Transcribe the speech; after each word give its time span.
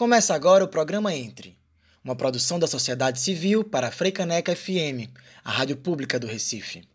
Começa 0.00 0.34
agora 0.34 0.64
o 0.64 0.68
programa 0.68 1.14
Entre, 1.14 1.58
uma 2.02 2.16
produção 2.16 2.58
da 2.58 2.66
sociedade 2.66 3.20
civil 3.20 3.62
para 3.62 3.88
a 3.88 3.90
Freicaneca 3.90 4.56
FM, 4.56 5.12
a 5.44 5.50
rádio 5.50 5.76
pública 5.76 6.18
do 6.18 6.26
Recife. 6.26 6.88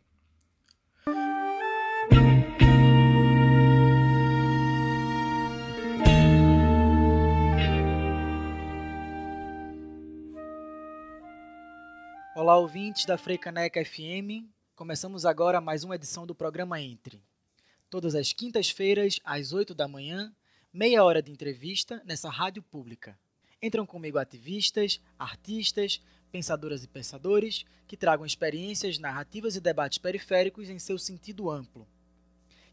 Olá, 12.35 12.58
ouvintes 12.58 13.06
da 13.06 13.19
Freicaneca 13.19 13.85
FM. 13.85 14.49
Começamos 14.76 15.28
agora 15.28 15.62
mais 15.62 15.83
uma 15.83 15.94
edição 15.94 16.26
do 16.26 16.34
programa 16.34 16.81
Entre. 16.81 17.22
Todas 17.88 18.16
as 18.16 18.34
quintas-feiras, 18.34 19.20
às 19.23 19.53
8 19.53 19.76
da 19.76 19.88
manhã, 19.88 20.34
meia 20.76 21.05
hora 21.05 21.21
de 21.21 21.31
entrevista 21.31 22.03
nessa 22.03 22.30
rádio 22.30 22.62
pública. 22.62 23.17
Entram 23.62 23.85
comigo 23.85 24.17
ativistas, 24.17 25.00
artistas, 25.17 26.02
pensadoras 26.30 26.84
e 26.84 26.88
pensadores 26.90 27.66
que 27.88 27.95
tragam 27.95 28.26
experiências, 28.26 29.00
narrativas 29.00 29.55
e 29.55 29.62
debates 29.62 29.98
periféricos 29.98 30.70
em 30.70 30.77
seu 30.77 31.00
sentido 31.00 31.50
amplo. 31.50 31.88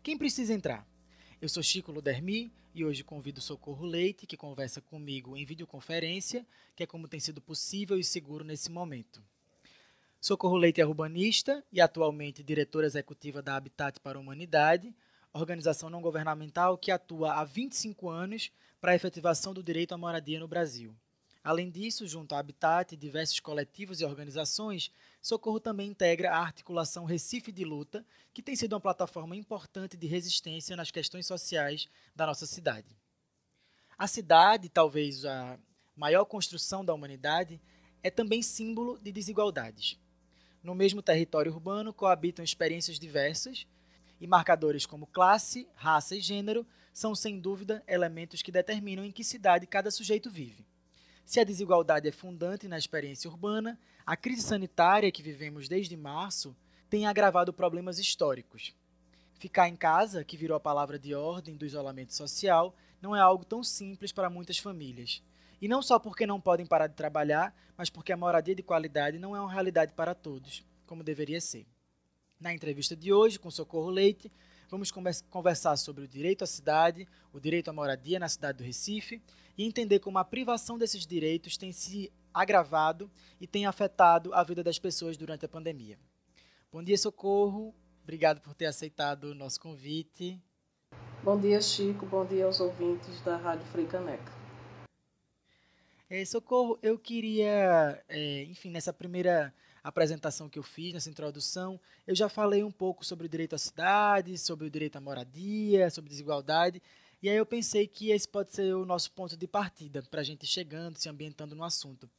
Quem 0.03 0.19
precisa 0.19 0.53
entrar? 0.53 0.85
Eu 1.41 1.49
sou 1.49 1.63
Chico 1.63 1.93
Ludermi 1.93 2.53
e 2.75 2.85
hoje 2.85 3.05
convido 3.05 3.41
Socorro 3.41 3.87
Leite, 3.87 4.27
que 4.27 4.37
conversa 4.37 4.81
comigo 4.81 5.37
em 5.37 5.45
videoconferência, 5.45 6.45
que 6.75 6.83
é 6.83 6.87
como 6.87 7.07
tem 7.07 7.21
sido 7.21 7.41
possível 7.41 7.97
e 7.97 8.03
seguro 8.03 8.43
nesse 8.43 8.69
momento. 8.69 9.23
Socorro 10.21 10.57
Leite 10.57 10.81
é 10.81 10.87
urbanista 10.87 11.65
e 11.71 11.81
atualmente 11.81 12.43
diretora 12.43 12.85
executiva 12.85 13.41
da 13.41 13.55
Habitat 13.55 14.01
para 14.01 14.19
a 14.19 14.21
Humanidade, 14.21 14.93
organização 15.33 15.89
não 15.89 16.03
governamental 16.03 16.77
que 16.77 16.91
atua 16.91 17.35
há 17.35 17.45
25 17.45 18.09
anos 18.09 18.51
para 18.81 18.93
a 18.93 18.95
efetivação 18.95 19.55
do 19.55 19.63
direito 19.63 19.93
à 19.93 19.99
moradia 19.99 20.39
no 20.39 20.49
Brasil. 20.49 20.95
Além 21.45 21.71
disso, 21.71 22.07
junto 22.07 22.35
à 22.35 22.39
Habitat 22.39 22.95
e 22.95 22.97
diversos 22.97 23.41
coletivos 23.41 24.01
e 24.01 24.05
organizações, 24.05 24.93
Socorro 25.21 25.59
também 25.59 25.89
integra 25.89 26.31
a 26.31 26.39
articulação 26.39 27.05
Recife 27.05 27.51
de 27.51 27.65
Luta, 27.65 28.05
que 28.33 28.43
tem 28.43 28.55
sido 28.55 28.75
uma 28.75 28.81
plataforma 28.81 29.35
importante 29.35 29.97
de 29.97 30.07
resistência 30.07 30.77
nas 30.77 30.91
questões 30.91 31.27
sociais 31.27 31.89
da 32.15 32.27
nossa 32.27 32.47
cidade. 32.47 32.97
A 33.99 34.07
cidade, 34.07 34.69
talvez 34.69 35.25
a 35.25 35.59
maior 35.97 36.25
construção 36.25 36.85
da 36.85 36.95
humanidade, 36.95 37.61
é 38.03 38.11
também 38.11 38.43
símbolo 38.43 38.99
de 38.99 39.11
desigualdades. 39.11 39.99
No 40.63 40.75
mesmo 40.75 41.03
território 41.03 41.53
urbano 41.53 41.93
coabitam 41.93 42.45
experiências 42.45 42.99
diversas, 42.99 43.67
e 44.23 44.27
marcadores 44.29 44.87
como 44.87 45.09
classe, 45.09 45.69
raça 45.75 46.15
e 46.15 46.21
gênero 46.21 46.65
são, 46.93 47.13
sem 47.13 47.41
dúvida, 47.41 47.83
elementos 47.89 48.41
que 48.41 48.53
determinam 48.53 49.05
em 49.05 49.11
que 49.11 49.25
cidade 49.25 49.67
cada 49.67 49.91
sujeito 49.91 50.31
vive. 50.31 50.65
Se 51.25 51.41
a 51.41 51.45
desigualdade 51.45 52.07
é 52.07 52.13
fundante 52.13 52.69
na 52.69 52.79
experiência 52.79 53.29
urbana, 53.29 53.77
a 54.07 54.17
crise 54.17 54.43
sanitária 54.43 55.11
que 55.11 55.25
vivemos 55.25 55.69
desde 55.69 55.97
março 55.97 56.57
tem 56.89 57.05
agravado 57.05 57.53
problemas 57.53 57.99
históricos. 57.99 58.73
Ficar 59.41 59.69
em 59.69 59.75
casa, 59.75 60.23
que 60.23 60.37
virou 60.37 60.57
a 60.57 60.61
palavra 60.61 61.01
de 61.01 61.17
ordem 61.17 61.57
do 61.57 61.67
isolamento 61.67 62.15
social, 62.15 62.77
não 63.01 63.17
é 63.17 63.21
algo 63.21 63.45
tão 63.45 63.65
simples 63.65 64.13
para 64.13 64.31
muitas 64.31 64.57
famílias. 64.57 65.21
E 65.61 65.67
não 65.67 65.83
só 65.83 65.99
porque 65.99 66.29
não 66.29 66.41
podem 66.41 66.65
parar 66.65 66.87
de 66.87 66.95
trabalhar, 66.95 67.53
mas 67.77 67.91
porque 67.91 68.13
a 68.13 68.17
moradia 68.17 68.55
de 68.55 68.63
qualidade 68.63 69.19
não 69.19 69.35
é 69.35 69.41
uma 69.41 69.53
realidade 69.53 69.93
para 69.95 70.15
todos, 70.15 70.65
como 70.87 71.03
deveria 71.03 71.41
ser. 71.41 71.67
Na 72.43 72.53
entrevista 72.53 72.97
de 72.97 73.13
hoje, 73.13 73.39
com 73.39 73.53
Socorro 73.53 73.89
Leite, 73.89 74.29
vamos 74.69 74.91
conversar 75.31 75.77
sobre 75.77 76.03
o 76.03 76.09
direito 76.09 76.43
à 76.43 76.47
cidade, 76.47 77.07
o 77.33 77.39
direito 77.39 77.69
à 77.69 77.73
moradia 77.73 78.19
na 78.19 78.29
cidade 78.29 78.59
do 78.59 78.65
Recife 78.65 79.23
e 79.57 79.65
entender 79.65 80.01
como 80.01 80.19
a 80.19 80.25
privação 80.25 80.77
desses 80.77 81.07
direitos 81.07 81.57
tem 81.57 81.71
se 81.71 82.13
agravado 82.35 83.09
e 83.41 83.47
tem 83.47 83.65
afetado 83.65 84.35
a 84.35 84.43
vida 84.43 84.61
das 84.61 84.77
pessoas 84.77 85.17
durante 85.17 85.45
a 85.45 85.49
pandemia. 85.49 85.97
Bom 86.73 86.83
dia, 86.83 86.99
Socorro. 86.99 87.73
Obrigado 88.03 88.41
por 88.41 88.55
ter 88.55 88.67
aceitado 88.67 89.27
o 89.27 89.35
nosso 89.37 89.61
convite. 89.61 90.43
Bom 91.23 91.39
dia, 91.39 91.61
Chico. 91.61 92.05
Bom 92.07 92.27
dia 92.27 92.45
aos 92.45 92.59
ouvintes 92.59 93.21
da 93.21 93.37
Rádio 93.37 93.65
Freicaneca. 93.67 94.33
É, 96.11 96.25
Socorro, 96.25 96.77
eu 96.83 96.99
queria, 96.99 98.03
é, 98.09 98.43
enfim, 98.43 98.73
nessa 98.73 98.93
primeira 98.93 99.55
apresentação 99.83 100.49
que 100.49 100.59
eu 100.59 100.63
fiz, 100.63 100.93
nessa 100.93 101.11
introdução, 101.11 101.81
eu 102.07 102.15
já 102.15 102.29
falei 102.29 102.63
um 102.63 102.71
pouco 102.71 103.05
sobre 103.05 103.27
o 103.27 103.29
direito 103.29 103.55
à 103.55 103.59
cidade, 103.59 104.39
sobre 104.39 104.67
o 104.67 104.71
direito 104.71 104.97
à 104.97 105.01
moradia, 105.01 105.91
sobre 105.91 106.11
desigualdade, 106.11 106.83
e 107.23 107.29
aí 107.29 107.37
eu 107.37 107.47
pensei 107.47 107.87
que 107.87 108.11
esse 108.11 108.29
pode 108.29 108.53
ser 108.53 108.75
o 108.75 108.85
nosso 108.85 109.13
ponto 109.13 109.37
de 109.37 109.47
partida 109.47 110.03
para 110.11 110.21
a 110.21 110.25
gente 110.25 110.45
chegando, 110.47 110.99
se 110.99 111.09
ambientando 111.09 111.55
no 111.55 111.63
assunto. 111.63 112.11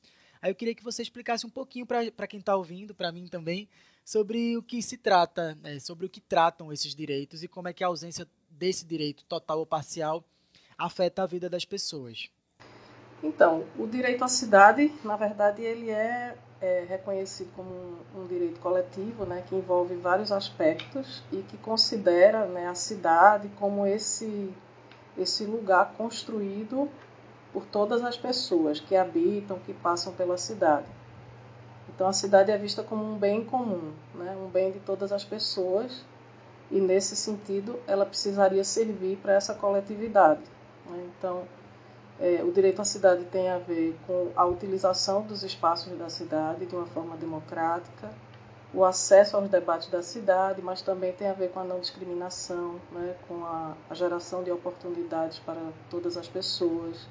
Aí 0.41 0.49
eu 0.49 0.55
queria 0.55 0.75
que 0.75 0.83
você 0.83 1.01
explicasse 1.01 1.45
um 1.45 1.49
pouquinho 1.49 1.85
para 1.85 2.27
quem 2.27 2.39
está 2.39 2.55
ouvindo, 2.55 2.93
para 2.93 3.11
mim 3.11 3.27
também, 3.27 3.67
sobre 4.03 4.57
o 4.57 4.63
que 4.63 4.81
se 4.81 4.97
trata, 4.97 5.55
né, 5.61 5.79
sobre 5.79 6.05
o 6.05 6.09
que 6.09 6.19
tratam 6.19 6.71
esses 6.71 6.93
direitos 6.93 7.43
e 7.43 7.47
como 7.47 7.67
é 7.67 7.73
que 7.73 7.83
a 7.83 7.87
ausência 7.87 8.27
desse 8.49 8.85
direito 8.85 9.23
total 9.25 9.59
ou 9.59 9.65
parcial 9.65 10.23
afeta 10.77 11.23
a 11.23 11.25
vida 11.25 11.49
das 11.49 11.65
pessoas. 11.65 12.29
Então, 13.21 13.65
o 13.77 13.87
direito 13.87 14.23
à 14.23 14.27
cidade, 14.27 14.93
na 15.03 15.15
verdade, 15.15 15.61
ele 15.61 15.89
é 15.89 16.37
é 16.63 16.85
reconhecido 16.87 17.51
como 17.57 17.69
um, 17.69 18.21
um, 18.21 18.25
direito 18.25 18.57
coletivo, 18.61 19.25
né, 19.25 19.43
que 19.45 19.53
envolve 19.53 19.95
vários 19.95 20.31
aspectos 20.31 21.21
e 21.29 21.41
que 21.41 21.57
considera 21.57 22.45
né, 22.45 22.67
a 22.69 22.73
cidade 22.73 23.49
como 23.59 23.85
esse, 23.85 24.49
esse 25.17 25.43
lugar 25.43 25.93
construído 25.97 26.89
por 27.51 27.65
todas 27.65 28.01
as 28.01 28.17
pessoas 28.17 28.79
que 28.79 28.95
habitam, 28.95 29.59
que 29.59 29.73
passam 29.73 30.13
pela 30.13 30.37
cidade. 30.37 30.87
Então 31.93 32.07
a 32.07 32.13
cidade 32.13 32.49
é 32.49 32.57
vista 32.57 32.81
como 32.81 33.03
um 33.03 33.17
bem 33.17 33.43
comum, 33.43 33.91
né, 34.15 34.33
um 34.41 34.47
bem 34.47 34.71
de 34.71 34.79
todas 34.79 35.11
as 35.11 35.25
pessoas 35.25 36.05
e 36.71 36.79
nesse 36.79 37.13
sentido 37.13 37.77
ela 37.85 38.05
precisaria 38.05 38.63
servir 38.63 39.17
para 39.17 39.33
essa 39.33 39.53
coletividade. 39.53 40.41
Né? 40.89 41.09
Então 41.17 41.43
é, 42.23 42.41
o 42.41 42.53
direito 42.53 42.81
à 42.81 42.85
cidade 42.85 43.25
tem 43.25 43.49
a 43.49 43.57
ver 43.57 43.99
com 44.07 44.31
a 44.33 44.45
utilização 44.45 45.23
dos 45.23 45.43
espaços 45.43 45.91
da 45.99 46.09
cidade 46.09 46.65
de 46.65 46.73
uma 46.73 46.85
forma 46.85 47.17
democrática, 47.17 48.09
o 48.73 48.85
acesso 48.85 49.35
aos 49.35 49.49
debates 49.49 49.89
da 49.89 50.01
cidade, 50.01 50.61
mas 50.61 50.81
também 50.81 51.11
tem 51.11 51.27
a 51.27 51.33
ver 51.33 51.51
com 51.51 51.59
a 51.59 51.65
não 51.65 51.81
discriminação, 51.81 52.79
né, 52.93 53.13
com 53.27 53.43
a, 53.43 53.73
a 53.89 53.93
geração 53.93 54.41
de 54.41 54.49
oportunidades 54.49 55.37
para 55.39 55.59
todas 55.89 56.15
as 56.15 56.25
pessoas. 56.25 57.05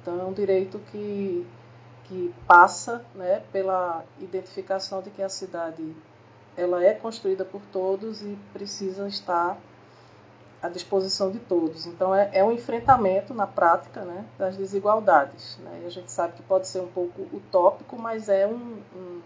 Então, 0.00 0.18
é 0.18 0.24
um 0.24 0.32
direito 0.32 0.80
que, 0.90 1.46
que 2.04 2.34
passa 2.46 3.04
né, 3.14 3.42
pela 3.52 4.02
identificação 4.18 5.02
de 5.02 5.10
que 5.10 5.22
a 5.22 5.28
cidade 5.28 5.94
ela 6.56 6.82
é 6.82 6.94
construída 6.94 7.44
por 7.44 7.60
todos 7.70 8.22
e 8.22 8.38
precisa 8.54 9.06
estar 9.06 9.58
à 10.62 10.68
disposição 10.68 11.30
de 11.30 11.38
todos. 11.38 11.86
Então 11.86 12.14
é, 12.14 12.30
é 12.32 12.44
um 12.44 12.50
enfrentamento 12.52 13.32
na 13.32 13.46
prática 13.46 14.02
né, 14.02 14.24
das 14.36 14.56
desigualdades. 14.56 15.58
Né? 15.58 15.84
A 15.86 15.90
gente 15.90 16.10
sabe 16.10 16.34
que 16.34 16.42
pode 16.42 16.66
ser 16.66 16.80
um 16.80 16.88
pouco 16.88 17.22
utópico, 17.32 17.96
mas 17.96 18.28
é 18.28 18.46
um, 18.46 18.82
um, 18.94 19.20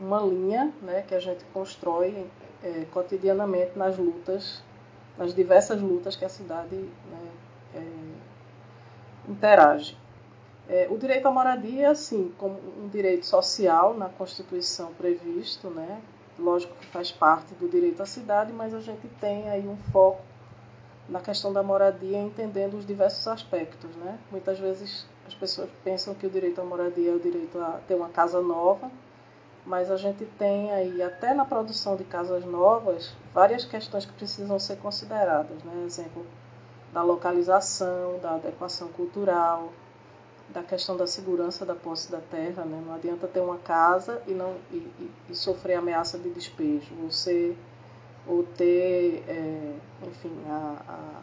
uma 0.00 0.20
linha 0.20 0.72
né, 0.80 1.02
que 1.02 1.14
a 1.14 1.20
gente 1.20 1.44
constrói 1.52 2.26
é, 2.62 2.84
cotidianamente 2.92 3.76
nas 3.76 3.98
lutas, 3.98 4.62
nas 5.18 5.34
diversas 5.34 5.80
lutas 5.80 6.14
que 6.14 6.24
a 6.24 6.28
cidade 6.28 6.76
né, 6.76 7.30
é, 7.74 9.30
interage. 9.30 9.98
É, 10.68 10.86
o 10.88 10.96
direito 10.96 11.26
à 11.26 11.30
moradia, 11.32 11.90
assim, 11.90 12.32
como 12.38 12.56
um 12.78 12.88
direito 12.88 13.26
social 13.26 13.94
na 13.94 14.08
Constituição 14.08 14.94
previsto, 14.94 15.68
né, 15.70 16.00
lógico 16.38 16.74
que 16.76 16.86
faz 16.86 17.10
parte 17.10 17.52
do 17.54 17.68
direito 17.68 18.00
à 18.00 18.06
cidade, 18.06 18.52
mas 18.52 18.72
a 18.72 18.80
gente 18.80 19.08
tem 19.20 19.50
aí 19.50 19.66
um 19.66 19.76
foco 19.90 20.22
na 21.08 21.20
questão 21.20 21.52
da 21.52 21.62
moradia, 21.62 22.18
entendendo 22.18 22.74
os 22.74 22.86
diversos 22.86 23.26
aspectos. 23.26 23.94
Né? 23.96 24.18
Muitas 24.30 24.58
vezes 24.58 25.06
as 25.26 25.34
pessoas 25.34 25.68
pensam 25.84 26.14
que 26.14 26.26
o 26.26 26.30
direito 26.30 26.60
à 26.60 26.64
moradia 26.64 27.10
é 27.10 27.14
o 27.14 27.20
direito 27.20 27.58
a 27.58 27.80
ter 27.86 27.94
uma 27.94 28.08
casa 28.08 28.40
nova, 28.40 28.90
mas 29.64 29.90
a 29.90 29.96
gente 29.96 30.24
tem 30.38 30.72
aí, 30.72 31.02
até 31.02 31.32
na 31.34 31.44
produção 31.44 31.96
de 31.96 32.04
casas 32.04 32.44
novas, 32.44 33.14
várias 33.32 33.64
questões 33.64 34.04
que 34.04 34.12
precisam 34.12 34.58
ser 34.58 34.76
consideradas. 34.76 35.62
Né? 35.62 35.84
Exemplo, 35.86 36.26
da 36.92 37.02
localização, 37.02 38.18
da 38.20 38.34
adequação 38.34 38.88
cultural, 38.88 39.72
da 40.48 40.62
questão 40.62 40.96
da 40.96 41.06
segurança 41.06 41.64
da 41.64 41.74
posse 41.74 42.10
da 42.10 42.20
terra. 42.20 42.64
Né? 42.64 42.82
Não 42.84 42.94
adianta 42.94 43.28
ter 43.28 43.40
uma 43.40 43.58
casa 43.58 44.20
e, 44.26 44.32
não, 44.32 44.56
e, 44.70 44.76
e, 44.76 45.10
e 45.30 45.34
sofrer 45.34 45.74
ameaça 45.74 46.18
de 46.18 46.30
despejo. 46.30 46.92
Você 47.08 47.56
ou 48.26 48.44
ter, 48.44 49.24
é, 49.28 49.74
enfim, 50.06 50.32
a, 50.46 51.22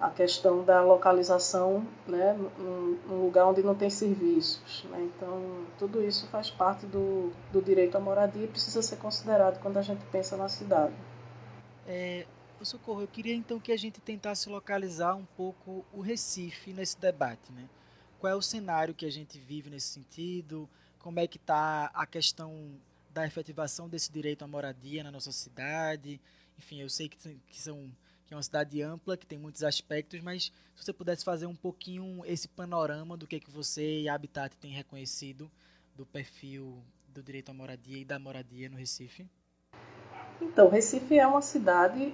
a, 0.00 0.06
a, 0.06 0.10
questão 0.10 0.64
da 0.64 0.80
localização 0.82 1.86
né, 2.06 2.34
num, 2.58 2.98
num, 3.08 3.24
lugar 3.24 3.46
onde 3.46 3.62
não 3.62 3.74
tem 3.74 3.90
serviços. 3.90 4.84
Né? 4.90 5.10
Então, 5.16 5.64
tudo 5.78 6.02
isso 6.02 6.26
faz 6.28 6.50
parte 6.50 6.86
do, 6.86 7.32
do 7.52 7.60
direito 7.60 7.96
à 7.96 8.00
moradia 8.00 8.44
e 8.44 8.48
precisa 8.48 8.80
ser 8.82 8.96
considerado 8.96 9.60
quando 9.60 9.76
a 9.76 9.82
gente 9.82 10.04
pensa 10.12 10.36
na 10.36 10.48
cidade. 10.48 10.94
É, 11.86 12.26
Socorro, 12.62 13.02
eu 13.02 13.08
queria 13.08 13.34
então 13.34 13.60
que 13.60 13.72
a 13.72 13.76
gente 13.76 14.00
tentasse 14.00 14.48
localizar 14.48 15.14
um 15.14 15.26
pouco 15.36 15.84
o 15.92 16.00
Recife 16.00 16.72
nesse 16.72 16.98
debate. 16.98 17.52
Né? 17.52 17.68
qual 18.24 18.32
é 18.32 18.36
o 18.36 18.40
cenário 18.40 18.94
que 18.94 19.04
a 19.04 19.12
gente 19.12 19.38
vive 19.38 19.68
nesse 19.68 19.88
sentido, 19.88 20.66
como 20.98 21.20
é 21.20 21.26
que 21.26 21.36
está 21.36 21.90
a 21.92 22.06
questão 22.06 22.70
da 23.14 23.24
efetivação 23.24 23.88
desse 23.88 24.10
direito 24.10 24.44
à 24.44 24.48
moradia 24.48 25.04
na 25.04 25.12
nossa 25.12 25.30
cidade. 25.30 26.20
Enfim, 26.58 26.80
eu 26.80 26.90
sei 26.90 27.08
que, 27.08 27.16
que, 27.16 27.60
são, 27.60 27.88
que 28.26 28.34
é 28.34 28.36
uma 28.36 28.42
cidade 28.42 28.82
ampla, 28.82 29.16
que 29.16 29.24
tem 29.24 29.38
muitos 29.38 29.62
aspectos, 29.62 30.20
mas 30.20 30.52
se 30.74 30.84
você 30.84 30.92
pudesse 30.92 31.24
fazer 31.24 31.46
um 31.46 31.54
pouquinho 31.54 32.22
esse 32.26 32.48
panorama 32.48 33.16
do 33.16 33.26
que, 33.26 33.38
que 33.38 33.50
você 33.50 34.00
e 34.00 34.08
a 34.08 34.14
Habitat 34.14 34.56
têm 34.56 34.72
reconhecido 34.72 35.48
do 35.96 36.04
perfil 36.04 36.82
do 37.08 37.22
direito 37.22 37.50
à 37.50 37.54
moradia 37.54 37.98
e 37.98 38.04
da 38.04 38.18
moradia 38.18 38.68
no 38.68 38.76
Recife. 38.76 39.24
Então, 40.40 40.68
Recife 40.68 41.16
é 41.16 41.24
uma 41.24 41.40
cidade 41.40 42.12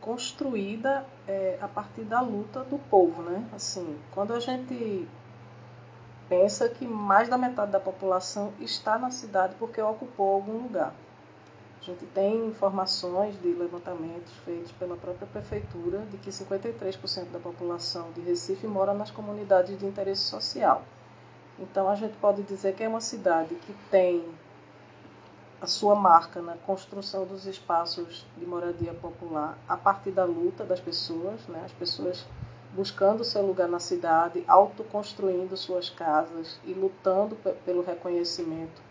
construída 0.00 1.06
é, 1.28 1.56
a 1.60 1.68
partir 1.68 2.02
da 2.02 2.20
luta 2.20 2.64
do 2.64 2.78
povo, 2.78 3.22
né? 3.22 3.48
Assim, 3.52 3.96
quando 4.10 4.34
a 4.34 4.40
gente 4.40 5.06
pensa 6.28 6.68
que 6.68 6.86
mais 6.86 7.28
da 7.28 7.38
metade 7.38 7.72
da 7.72 7.80
população 7.80 8.52
está 8.60 8.98
na 8.98 9.10
cidade 9.10 9.54
porque 9.58 9.80
ocupou 9.80 10.34
algum 10.34 10.62
lugar. 10.62 10.94
A 11.80 11.84
gente 11.84 12.04
tem 12.06 12.46
informações 12.46 13.40
de 13.40 13.52
levantamentos 13.52 14.32
feitos 14.44 14.72
pela 14.72 14.96
própria 14.96 15.26
prefeitura 15.28 16.00
de 16.10 16.16
que 16.16 16.30
53% 16.30 17.30
da 17.30 17.38
população 17.38 18.10
de 18.12 18.20
Recife 18.22 18.66
mora 18.66 18.92
nas 18.92 19.10
comunidades 19.10 19.78
de 19.78 19.86
interesse 19.86 20.22
social. 20.22 20.82
Então 21.58 21.88
a 21.88 21.94
gente 21.94 22.16
pode 22.16 22.42
dizer 22.42 22.74
que 22.74 22.82
é 22.82 22.88
uma 22.88 23.00
cidade 23.00 23.54
que 23.54 23.72
tem 23.90 24.24
a 25.60 25.66
sua 25.66 25.94
marca 25.94 26.42
na 26.42 26.56
construção 26.56 27.24
dos 27.24 27.46
espaços 27.46 28.26
de 28.36 28.44
moradia 28.44 28.92
popular 28.92 29.56
a 29.68 29.76
partir 29.76 30.10
da 30.10 30.24
luta 30.24 30.64
das 30.64 30.80
pessoas, 30.80 31.46
né? 31.46 31.62
as 31.64 31.72
pessoas 31.72 32.26
buscando 32.76 33.24
seu 33.24 33.44
lugar 33.44 33.68
na 33.68 33.80
cidade, 33.80 34.44
autoconstruindo 34.46 35.56
suas 35.56 35.88
casas 35.88 36.60
e 36.62 36.74
lutando 36.74 37.34
pelo 37.64 37.82
reconhecimento 37.82 38.82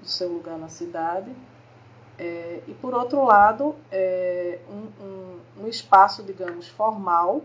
do 0.00 0.08
seu 0.08 0.32
lugar 0.32 0.56
na 0.56 0.68
cidade. 0.68 1.30
É, 2.18 2.62
e 2.66 2.72
por 2.72 2.94
outro 2.94 3.22
lado, 3.22 3.76
é, 3.92 4.58
um, 4.70 5.04
um, 5.04 5.40
um, 5.64 5.68
espaço, 5.68 6.22
digamos, 6.22 6.66
formal, 6.66 7.42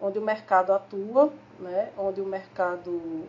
onde 0.00 0.18
o 0.18 0.22
mercado 0.22 0.72
atua, 0.72 1.30
né, 1.58 1.90
onde 1.98 2.20
o 2.22 2.24
mercado 2.24 3.24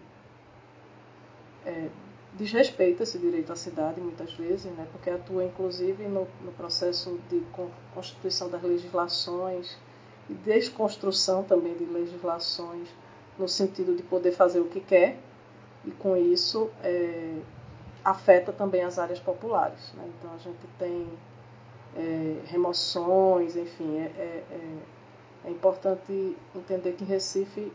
é, 1.65 1.89
desrespeita 2.33 3.03
esse 3.03 3.18
direito 3.18 3.51
à 3.51 3.56
cidade 3.56 4.00
muitas 4.00 4.31
vezes, 4.33 4.71
né, 4.73 4.88
porque 4.91 5.09
atua 5.09 5.44
inclusive 5.44 6.03
no, 6.03 6.27
no 6.41 6.51
processo 6.51 7.19
de 7.30 7.41
constituição 7.94 8.50
das 8.50 8.62
legislações 8.62 9.75
e 10.29 10.33
desconstrução 10.33 11.44
também 11.44 11.75
de 11.75 11.85
legislações 11.85 12.88
no 13.38 13.47
sentido 13.47 13.95
de 13.95 14.03
poder 14.03 14.31
fazer 14.31 14.59
o 14.59 14.65
que 14.65 14.79
quer 14.79 15.18
e 15.85 15.91
com 15.91 16.18
isso 16.18 16.69
é, 16.83 17.38
afeta 18.03 18.51
também 18.51 18.83
as 18.83 18.97
áreas 19.00 19.19
populares. 19.19 19.94
Né? 19.94 20.09
Então 20.18 20.33
a 20.33 20.38
gente 20.38 20.68
tem 20.77 21.07
é, 21.95 22.39
remoções, 22.45 23.56
enfim, 23.56 23.97
é, 23.97 24.12
é, 24.18 24.44
é, 24.51 24.77
é 25.45 25.51
importante 25.51 26.35
entender 26.56 26.94
que 26.94 27.03
Recife 27.03 27.71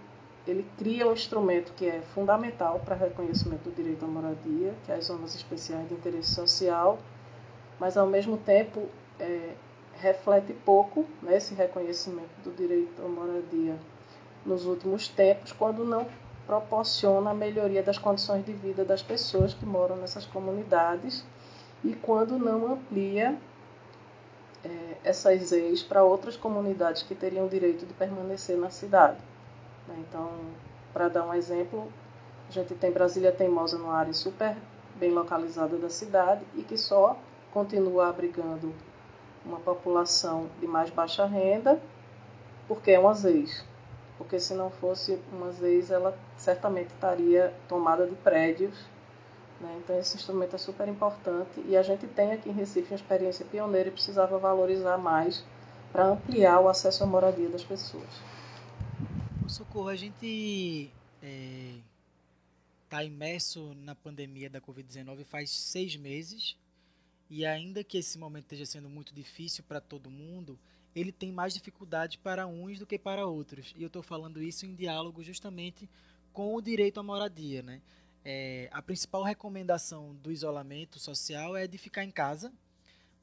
ele 0.47 0.67
cria 0.77 1.07
um 1.07 1.13
instrumento 1.13 1.73
que 1.75 1.87
é 1.87 2.03
fundamental 2.15 2.81
para 2.85 2.97
reconhecimento 2.97 3.71
do 3.71 3.75
direito 3.75 4.05
à 4.05 4.09
moradia, 4.09 4.75
que 4.85 4.91
é 4.91 4.97
as 4.97 5.05
zonas 5.05 5.35
especiais 5.35 5.89
de 5.89 5.95
interesse 5.95 6.35
social, 6.35 6.99
mas 7.79 7.97
ao 7.97 8.09
mesmo 8.09 8.37
tempo 8.37 8.89
é, 9.21 9.55
reflete 9.99 10.53
pouco 10.53 11.05
né, 11.23 11.37
esse 11.37 11.55
reconhecimento 11.55 12.31
do 12.45 12.51
direito 12.53 13.01
à 13.03 13.09
moradia 13.09 13.77
nos 14.45 14.67
últimos 14.67 15.09
tempos, 15.09 15.53
quando 15.53 15.85
não 15.85 16.07
proporciona 16.47 17.31
a 17.31 17.35
melhoria 17.35 17.83
das 17.83 17.99
condições 17.99 18.45
de 18.45 18.53
vida 18.53 18.85
das 18.85 19.03
pessoas 19.03 19.55
que 19.55 19.65
moram 19.65 19.97
nessas 19.97 20.27
comunidades 20.27 21.25
e 21.85 21.95
quando 21.95 22.39
não 22.39 22.73
amplia 22.73 23.39
é, 24.65 24.97
essas 25.05 25.51
leis 25.51 25.83
para 25.83 26.03
outras 26.03 26.37
comunidades 26.37 27.03
que 27.03 27.15
teriam 27.15 27.47
direito 27.47 27.87
de 27.87 27.95
permanecer 27.95 28.57
na 28.57 28.71
cidade. 28.71 29.19
Né. 29.87 29.97
Então, 30.09 30.31
para 30.93 31.09
dar 31.09 31.25
um 31.25 31.35
exemplo, 31.35 31.91
a 32.49 32.53
gente 32.53 32.75
tem 32.75 32.91
Brasília 32.91 33.33
Teimosa 33.33 33.79
numa 33.79 33.95
área 33.95 34.13
super 34.13 34.57
bem 34.97 35.11
localizada 35.11 35.77
da 35.77 35.89
cidade 35.89 36.45
e 36.55 36.63
que 36.63 36.77
só 36.77 37.17
continua 37.53 38.09
abrigando 38.09 38.73
uma 39.45 39.61
população 39.61 40.49
de 40.61 40.67
mais 40.67 40.91
baixa 40.91 41.27
renda, 41.27 41.81
porque 42.69 42.93
é 42.93 42.99
uma 42.99 43.15
ZEIS. 43.15 43.65
Porque 44.19 44.39
se 44.39 44.55
não 44.55 44.71
fosse 44.71 45.19
uma 45.33 45.51
ZEIS, 45.51 45.91
ela 45.91 46.17
certamente 46.37 46.89
estaria 46.89 47.53
tomada 47.69 48.07
de 48.07 48.15
prédios. 48.17 48.75
Né? 49.61 49.81
Então 49.83 49.99
esse 49.99 50.17
instrumento 50.17 50.55
é 50.55 50.59
super 50.59 50.89
importante 50.89 51.63
e 51.67 51.77
a 51.77 51.83
gente 51.83 52.07
tem 52.07 52.33
aqui 52.33 52.49
em 52.49 52.53
Recife 52.53 52.93
uma 52.93 52.97
experiência 52.97 53.45
pioneira 53.45 53.89
e 53.89 53.93
precisava 53.93 54.39
valorizar 54.39 54.99
mais 54.99 55.45
para 55.93 56.07
ampliar 56.07 56.61
o 56.61 56.69
acesso 56.69 57.05
à 57.05 57.07
moradia 57.07 57.49
das 57.49 57.65
pessoas. 57.65 58.09
Socorro, 59.47 59.89
a 59.89 59.97
gente 59.97 60.91
está 61.21 61.27
é, 61.27 61.75
tá 62.89 63.05
imerso 63.05 63.75
na 63.75 63.95
pandemia 63.95 64.49
da 64.49 64.61
Covid-19 64.61 65.25
faz 65.25 65.51
seis 65.51 65.95
meses 65.97 66.57
e 67.35 67.47
ainda 67.47 67.83
que 67.83 67.97
esse 67.97 68.19
momento 68.19 68.43
esteja 68.43 68.67
sendo 68.67 68.91
muito 68.91 69.15
difícil 69.15 69.65
para 69.65 69.81
todo 69.81 70.11
mundo, 70.11 70.59
ele 70.95 71.11
tem 71.11 71.33
mais 71.33 71.55
dificuldade 71.55 72.19
para 72.19 72.47
uns 72.47 72.79
do 72.79 72.87
que 72.87 72.99
para 72.99 73.27
outros. 73.27 73.73
E 73.75 73.83
eu 73.83 73.87
estou 73.87 74.03
falando 74.03 74.43
isso 74.43 74.67
em 74.67 74.75
diálogo 74.75 75.23
justamente 75.23 75.89
com 76.31 76.55
o 76.55 76.61
direito 76.61 77.01
à 77.01 77.03
moradia. 77.03 77.63
Né? 77.63 77.81
É, 78.23 78.69
a 78.71 78.83
principal 78.83 79.23
recomendação 79.23 80.15
do 80.17 80.31
isolamento 80.31 80.99
social 80.99 81.57
é 81.57 81.67
de 81.67 81.79
ficar 81.79 82.05
em 82.05 82.11
casa, 82.11 82.53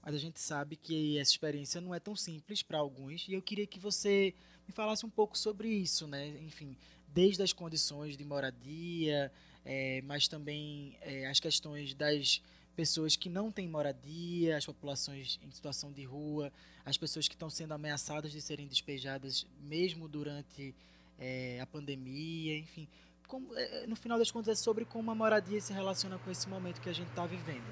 mas 0.01 0.15
a 0.15 0.17
gente 0.17 0.39
sabe 0.39 0.75
que 0.75 1.19
essa 1.19 1.29
experiência 1.29 1.79
não 1.79 1.93
é 1.93 1.99
tão 1.99 2.15
simples 2.15 2.63
para 2.63 2.79
alguns. 2.79 3.27
E 3.27 3.33
eu 3.35 3.43
queria 3.43 3.67
que 3.67 3.79
você 3.79 4.33
me 4.67 4.73
falasse 4.73 5.05
um 5.05 5.09
pouco 5.11 5.37
sobre 5.37 5.67
isso, 5.69 6.07
né? 6.07 6.29
Enfim, 6.41 6.75
desde 7.09 7.43
as 7.43 7.53
condições 7.53 8.17
de 8.17 8.25
moradia, 8.25 9.31
é, 9.63 10.01
mas 10.01 10.27
também 10.27 10.97
é, 11.01 11.27
as 11.27 11.39
questões 11.39 11.93
das 11.93 12.41
pessoas 12.79 13.17
que 13.17 13.27
não 13.27 13.51
têm 13.51 13.67
moradia, 13.67 14.55
as 14.55 14.65
populações 14.65 15.37
em 15.45 15.51
situação 15.51 15.91
de 15.91 16.05
rua, 16.05 16.49
as 16.85 16.97
pessoas 16.97 17.27
que 17.27 17.35
estão 17.35 17.49
sendo 17.49 17.73
ameaçadas 17.73 18.31
de 18.31 18.39
serem 18.39 18.67
despejadas 18.67 19.45
mesmo 19.61 20.07
durante 20.07 20.73
é, 21.19 21.59
a 21.59 21.65
pandemia, 21.65 22.57
enfim. 22.57 22.87
Como, 23.27 23.53
é, 23.53 23.85
no 23.85 23.97
final 23.97 24.17
das 24.17 24.31
contas, 24.31 24.57
é 24.57 24.63
sobre 24.63 24.85
como 24.85 25.11
a 25.11 25.15
moradia 25.15 25.59
se 25.59 25.73
relaciona 25.73 26.17
com 26.19 26.31
esse 26.31 26.47
momento 26.47 26.79
que 26.79 26.87
a 26.87 26.93
gente 26.93 27.09
está 27.09 27.25
vivendo. 27.25 27.67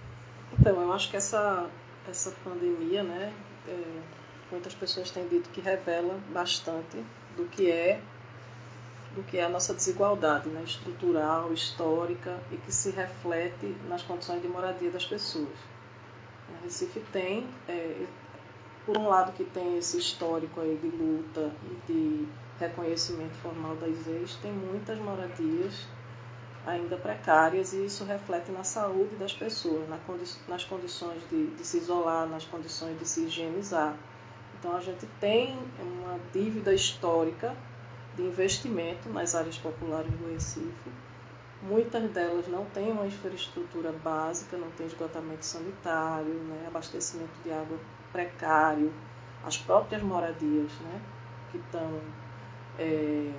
Então, 0.59 0.81
eu 0.81 0.91
acho 0.91 1.09
que 1.09 1.15
essa, 1.15 1.71
essa 2.05 2.31
pandemia, 2.43 3.01
né, 3.01 3.33
é, 3.65 4.03
muitas 4.51 4.75
pessoas 4.75 5.09
têm 5.09 5.25
dito 5.29 5.49
que 5.51 5.61
revela 5.61 6.19
bastante 6.33 6.97
do 7.37 7.47
que 7.47 7.71
é 7.71 8.01
do 9.17 9.23
que 9.23 9.39
é 9.39 9.45
a 9.45 9.49
nossa 9.49 9.73
desigualdade 9.73 10.47
né, 10.47 10.61
estrutural, 10.63 11.51
histórica 11.51 12.37
e 12.51 12.57
que 12.57 12.71
se 12.71 12.91
reflete 12.91 13.75
nas 13.89 14.03
condições 14.03 14.43
de 14.43 14.47
moradia 14.47 14.91
das 14.91 15.07
pessoas. 15.07 15.57
A 16.55 16.63
Recife 16.63 16.99
tem, 17.11 17.47
é, 17.67 18.05
por 18.85 18.95
um 18.95 19.09
lado, 19.09 19.31
que 19.31 19.43
tem 19.43 19.75
esse 19.75 19.97
histórico 19.97 20.61
aí 20.61 20.77
de 20.77 20.89
luta 20.89 21.51
e 21.63 21.91
de 21.91 22.27
reconhecimento 22.59 23.33
formal 23.41 23.75
das 23.77 24.07
ex, 24.07 24.35
tem 24.35 24.51
muitas 24.51 24.99
moradias 24.99 25.87
ainda 26.65 26.95
precárias 26.97 27.73
e 27.73 27.85
isso 27.85 28.03
reflete 28.03 28.51
na 28.51 28.63
saúde 28.63 29.15
das 29.15 29.33
pessoas, 29.33 29.87
nas 30.47 30.63
condições 30.63 31.21
de, 31.29 31.47
de 31.47 31.65
se 31.65 31.77
isolar, 31.77 32.27
nas 32.27 32.45
condições 32.45 32.99
de 32.99 33.07
se 33.07 33.21
higienizar. 33.21 33.95
Então 34.59 34.75
a 34.75 34.79
gente 34.79 35.07
tem 35.19 35.57
uma 35.79 36.19
dívida 36.31 36.71
histórica 36.73 37.55
de 38.17 38.23
investimento 38.23 39.07
nas 39.09 39.35
áreas 39.35 39.57
populares 39.57 40.11
do 40.11 40.33
Recife. 40.33 40.91
Muitas 41.61 42.09
delas 42.11 42.47
não 42.47 42.65
têm 42.65 42.91
uma 42.91 43.05
infraestrutura 43.05 43.91
básica, 44.03 44.57
não 44.57 44.69
tem 44.71 44.87
esgotamento 44.87 45.45
sanitário, 45.45 46.33
né, 46.33 46.65
abastecimento 46.67 47.31
de 47.43 47.51
água 47.51 47.77
precário, 48.11 48.91
as 49.45 49.57
próprias 49.57 50.01
moradias 50.01 50.71
né, 50.81 51.01
que 51.51 51.57
estão, 51.57 51.99
é, 52.77 53.31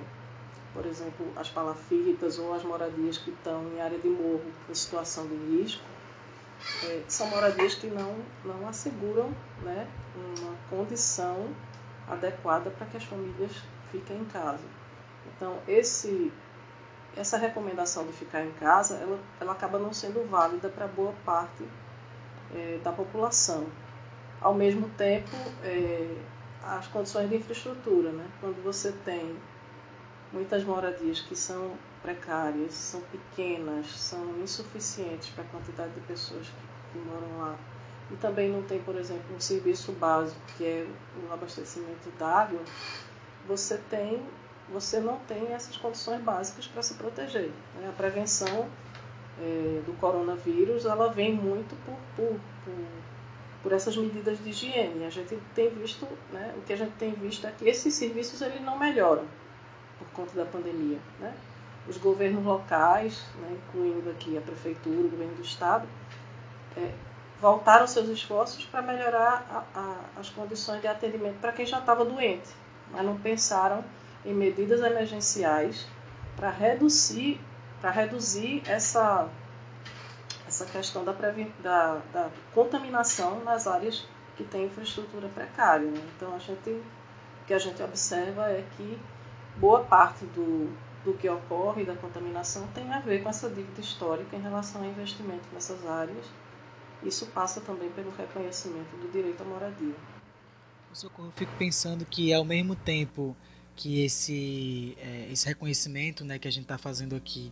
por 0.73 0.85
exemplo, 0.85 1.27
as 1.35 1.49
palafitas 1.49 2.39
ou 2.39 2.53
as 2.53 2.63
moradias 2.63 3.17
que 3.17 3.31
estão 3.31 3.67
em 3.73 3.81
área 3.81 3.99
de 3.99 4.07
morro 4.07 4.43
em 4.69 4.73
situação 4.73 5.27
de 5.27 5.35
risco, 5.35 5.83
é, 6.85 7.03
são 7.07 7.27
moradias 7.27 7.75
que 7.75 7.87
não, 7.87 8.15
não 8.43 8.67
asseguram 8.67 9.29
né, 9.61 9.87
uma 10.15 10.55
condição 10.69 11.47
adequada 12.07 12.69
para 12.69 12.85
que 12.87 12.97
as 12.97 13.03
famílias 13.03 13.51
fica 13.91 14.13
em 14.13 14.25
casa. 14.25 14.63
Então, 15.35 15.57
esse, 15.67 16.31
essa 17.15 17.37
recomendação 17.37 18.05
de 18.05 18.13
ficar 18.13 18.43
em 18.43 18.51
casa, 18.51 18.95
ela, 18.95 19.19
ela 19.39 19.51
acaba 19.51 19.77
não 19.77 19.93
sendo 19.93 20.27
válida 20.29 20.69
para 20.69 20.87
boa 20.87 21.13
parte 21.25 21.63
é, 22.53 22.79
da 22.83 22.91
população. 22.91 23.67
Ao 24.41 24.53
mesmo 24.53 24.89
tempo, 24.89 25.29
é, 25.63 26.15
as 26.63 26.87
condições 26.87 27.29
de 27.29 27.35
infraestrutura, 27.35 28.11
né? 28.11 28.25
quando 28.39 28.63
você 28.63 28.91
tem 29.03 29.35
muitas 30.31 30.63
moradias 30.63 31.21
que 31.21 31.35
são 31.35 31.73
precárias, 32.01 32.73
são 32.73 33.01
pequenas, 33.01 33.87
são 33.87 34.39
insuficientes 34.41 35.29
para 35.29 35.43
a 35.43 35.47
quantidade 35.47 35.91
de 35.93 36.01
pessoas 36.01 36.47
que 36.91 36.99
moram 36.99 37.39
lá. 37.39 37.55
E 38.11 38.15
também 38.15 38.49
não 38.49 38.63
tem, 38.63 38.79
por 38.79 38.95
exemplo, 38.95 39.35
um 39.35 39.39
serviço 39.39 39.91
básico, 39.91 40.39
que 40.57 40.63
é 40.65 40.87
o 41.27 41.31
abastecimento 41.31 42.09
d'água, 42.17 42.59
você 43.49 43.77
tem 43.89 44.23
você 44.71 44.99
não 44.99 45.17
tem 45.27 45.51
essas 45.51 45.75
condições 45.77 46.21
básicas 46.21 46.67
para 46.67 46.83
se 46.83 46.93
proteger. 46.93 47.51
Né? 47.75 47.89
A 47.89 47.91
prevenção 47.91 48.67
é, 49.41 49.81
do 49.83 49.93
coronavírus 49.99 50.85
ela 50.85 51.11
vem 51.11 51.33
muito 51.33 51.75
por, 51.85 51.95
por, 52.15 52.39
por, 52.63 52.73
por, 53.63 53.71
essas 53.71 53.97
medidas 53.97 54.37
de 54.43 54.49
higiene. 54.49 55.05
A 55.05 55.09
gente 55.09 55.37
tem 55.55 55.69
visto, 55.69 56.07
né, 56.31 56.53
o 56.55 56.61
que 56.61 56.73
a 56.73 56.77
gente 56.77 56.91
tem 56.93 57.13
visto 57.13 57.47
é 57.47 57.51
que 57.51 57.67
esses 57.67 57.93
serviços 57.95 58.41
ele 58.41 58.59
não 58.59 58.77
melhoram 58.77 59.25
por 59.97 60.07
conta 60.09 60.35
da 60.35 60.45
pandemia. 60.45 60.99
Né? 61.19 61.33
Os 61.87 61.97
governos 61.97 62.43
locais, 62.45 63.25
né, 63.41 63.57
incluindo 63.57 64.09
aqui 64.11 64.37
a 64.37 64.41
prefeitura, 64.41 65.07
o 65.07 65.09
governo 65.09 65.33
do 65.33 65.41
estado, 65.41 65.87
é, 66.77 66.91
voltaram 67.41 67.87
seus 67.87 68.07
esforços 68.09 68.65
para 68.65 68.81
melhorar 68.81 69.67
a, 69.73 69.79
a, 69.79 70.19
as 70.19 70.29
condições 70.29 70.81
de 70.81 70.87
atendimento 70.87 71.39
para 71.39 71.53
quem 71.53 71.65
já 71.65 71.79
estava 71.79 72.05
doente, 72.05 72.49
mas 72.91 73.05
não 73.05 73.17
pensaram 73.17 73.83
em 74.25 74.33
medidas 74.33 74.81
emergenciais 74.81 75.85
para 76.35 76.49
reduzir, 76.49 77.39
para 77.81 77.91
reduzir 77.91 78.61
essa, 78.65 79.29
essa 80.47 80.65
questão 80.65 81.03
da, 81.03 81.13
da, 81.13 82.01
da, 82.13 82.29
contaminação 82.53 83.43
nas 83.43 83.67
áreas 83.67 84.07
que 84.35 84.43
têm 84.43 84.65
infraestrutura 84.65 85.27
precária. 85.29 85.89
Né? 85.89 86.01
Então, 86.15 86.33
a 86.35 86.39
gente, 86.39 86.69
o 86.69 87.45
que 87.45 87.53
a 87.53 87.59
gente 87.59 87.81
observa 87.81 88.49
é 88.49 88.65
que 88.77 88.99
boa 89.57 89.83
parte 89.83 90.25
do, 90.25 90.73
do 91.03 91.13
que 91.13 91.29
ocorre 91.29 91.83
da 91.83 91.95
contaminação 91.95 92.67
tem 92.73 92.91
a 92.93 92.99
ver 92.99 93.21
com 93.21 93.29
essa 93.29 93.49
dívida 93.49 93.81
histórica 93.81 94.35
em 94.35 94.41
relação 94.41 94.81
ao 94.81 94.87
investimento 94.87 95.43
nessas 95.53 95.85
áreas. 95.85 96.25
Isso 97.03 97.27
passa 97.27 97.61
também 97.61 97.89
pelo 97.91 98.11
reconhecimento 98.11 98.95
do 98.97 99.09
direito 99.11 99.41
à 99.41 99.45
moradia. 99.45 99.95
Eu 100.91 101.31
fico 101.35 101.51
pensando 101.57 102.03
que, 102.03 102.33
ao 102.33 102.43
mesmo 102.43 102.75
tempo 102.75 103.35
que 103.75 104.03
esse, 104.03 104.97
é, 104.99 105.29
esse 105.31 105.47
reconhecimento 105.47 106.25
né, 106.25 106.39
que 106.39 106.47
a 106.47 106.51
gente 106.51 106.63
está 106.63 106.77
fazendo 106.77 107.15
aqui, 107.15 107.51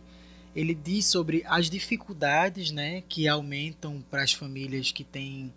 ele 0.54 0.74
diz 0.74 1.06
sobre 1.06 1.44
as 1.46 1.70
dificuldades 1.70 2.70
né, 2.70 3.02
que 3.08 3.28
aumentam 3.28 4.04
para 4.10 4.22
as 4.22 4.32
famílias 4.32 4.90
que 4.90 5.04
têm 5.04 5.54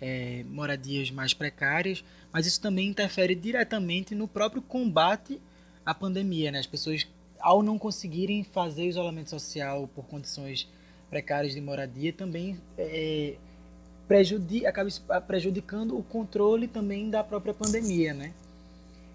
é, 0.00 0.44
moradias 0.48 1.10
mais 1.10 1.32
precárias, 1.32 2.04
mas 2.32 2.46
isso 2.46 2.60
também 2.60 2.88
interfere 2.88 3.34
diretamente 3.34 4.14
no 4.14 4.26
próprio 4.26 4.60
combate 4.60 5.40
à 5.86 5.94
pandemia. 5.94 6.50
Né? 6.50 6.58
As 6.58 6.66
pessoas, 6.66 7.06
ao 7.38 7.62
não 7.62 7.78
conseguirem 7.78 8.42
fazer 8.42 8.86
isolamento 8.86 9.30
social 9.30 9.88
por 9.88 10.04
condições 10.06 10.68
precárias 11.08 11.54
de 11.54 11.60
moradia, 11.60 12.12
também 12.12 12.60
é, 12.76 13.36
prejudica, 14.10 14.68
acaba 14.68 14.90
prejudicando 15.20 15.96
o 15.96 16.02
controle 16.02 16.66
também 16.66 17.08
da 17.08 17.22
própria 17.22 17.54
pandemia, 17.54 18.12
né? 18.12 18.32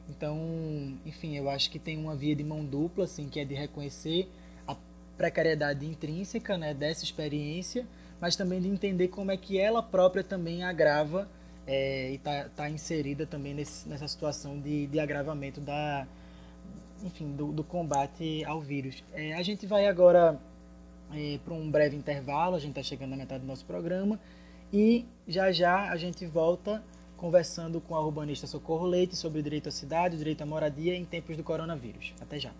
Então, 0.10 0.40
enfim, 1.06 1.36
eu 1.36 1.50
acho 1.50 1.70
que 1.70 1.78
tem 1.78 1.98
uma 1.98 2.16
via 2.16 2.34
de 2.34 2.46
mão 2.46 2.64
dupla, 2.64 3.04
assim, 3.04 3.28
que 3.28 3.38
é 3.38 3.44
de 3.44 3.54
reconhecer 3.54 4.30
a 4.66 4.74
precariedade 5.18 5.86
intrínseca, 5.86 6.58
né, 6.58 6.74
dessa 6.74 7.04
experiência, 7.04 7.86
mas 8.22 8.38
também 8.38 8.62
de 8.62 8.70
entender 8.70 9.10
como 9.10 9.32
é 9.34 9.36
que 9.36 9.60
ela 9.60 9.84
própria 9.84 10.24
também 10.24 10.64
agrava 10.64 11.28
é, 11.68 12.12
e 12.12 12.16
está 12.16 12.48
tá 12.56 12.70
inserida 12.70 13.26
também 13.26 13.54
nesse, 13.54 13.90
nessa 13.90 14.08
situação 14.08 14.58
de, 14.58 14.88
de 14.88 14.98
agravamento 14.98 15.60
da, 15.60 16.08
enfim, 17.04 17.36
do, 17.36 17.52
do 17.52 17.66
combate 17.66 18.46
ao 18.46 18.62
vírus. 18.62 19.04
É, 19.14 19.34
a 19.34 19.44
gente 19.44 19.68
vai 19.68 19.88
agora 19.88 20.40
é, 21.14 21.38
para 21.44 21.54
um 21.54 21.70
breve 21.70 21.98
intervalo, 21.98 22.56
a 22.56 22.60
gente 22.60 22.70
está 22.70 22.84
chegando 22.84 23.10
na 23.10 23.18
metade 23.18 23.42
do 23.42 23.48
nosso 23.48 23.66
programa 23.66 24.18
e 24.72 25.06
já 25.28 25.52
já 25.52 25.90
a 25.90 25.98
gente 25.98 26.26
volta 26.26 26.84
conversando 27.18 27.80
com 27.82 27.96
a 27.96 28.02
urbanista 28.02 28.46
Socorro 28.46 28.86
Leite 28.86 29.16
sobre 29.16 29.40
o 29.40 29.44
direito 29.44 29.70
à 29.70 29.72
cidade, 29.72 30.16
o 30.16 30.18
direito 30.18 30.42
à 30.42 30.46
moradia 30.46 30.96
em 30.96 31.06
tempos 31.06 31.38
do 31.38 31.44
coronavírus. 31.44 32.14
Até 32.22 32.40
já. 32.40 32.52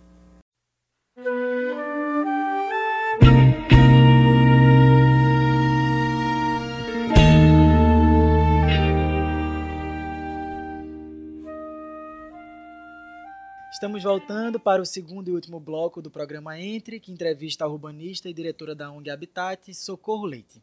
Estamos 13.76 14.02
voltando 14.02 14.58
para 14.58 14.80
o 14.80 14.86
segundo 14.86 15.28
e 15.28 15.32
último 15.32 15.60
bloco 15.60 16.00
do 16.00 16.10
programa 16.10 16.58
Entre, 16.58 16.98
que 16.98 17.12
entrevista 17.12 17.64
a 17.64 17.68
urbanista 17.68 18.26
e 18.26 18.32
diretora 18.32 18.74
da 18.74 18.90
ONG 18.90 19.10
Habitat, 19.10 19.74
Socorro 19.74 20.24
Leite. 20.24 20.62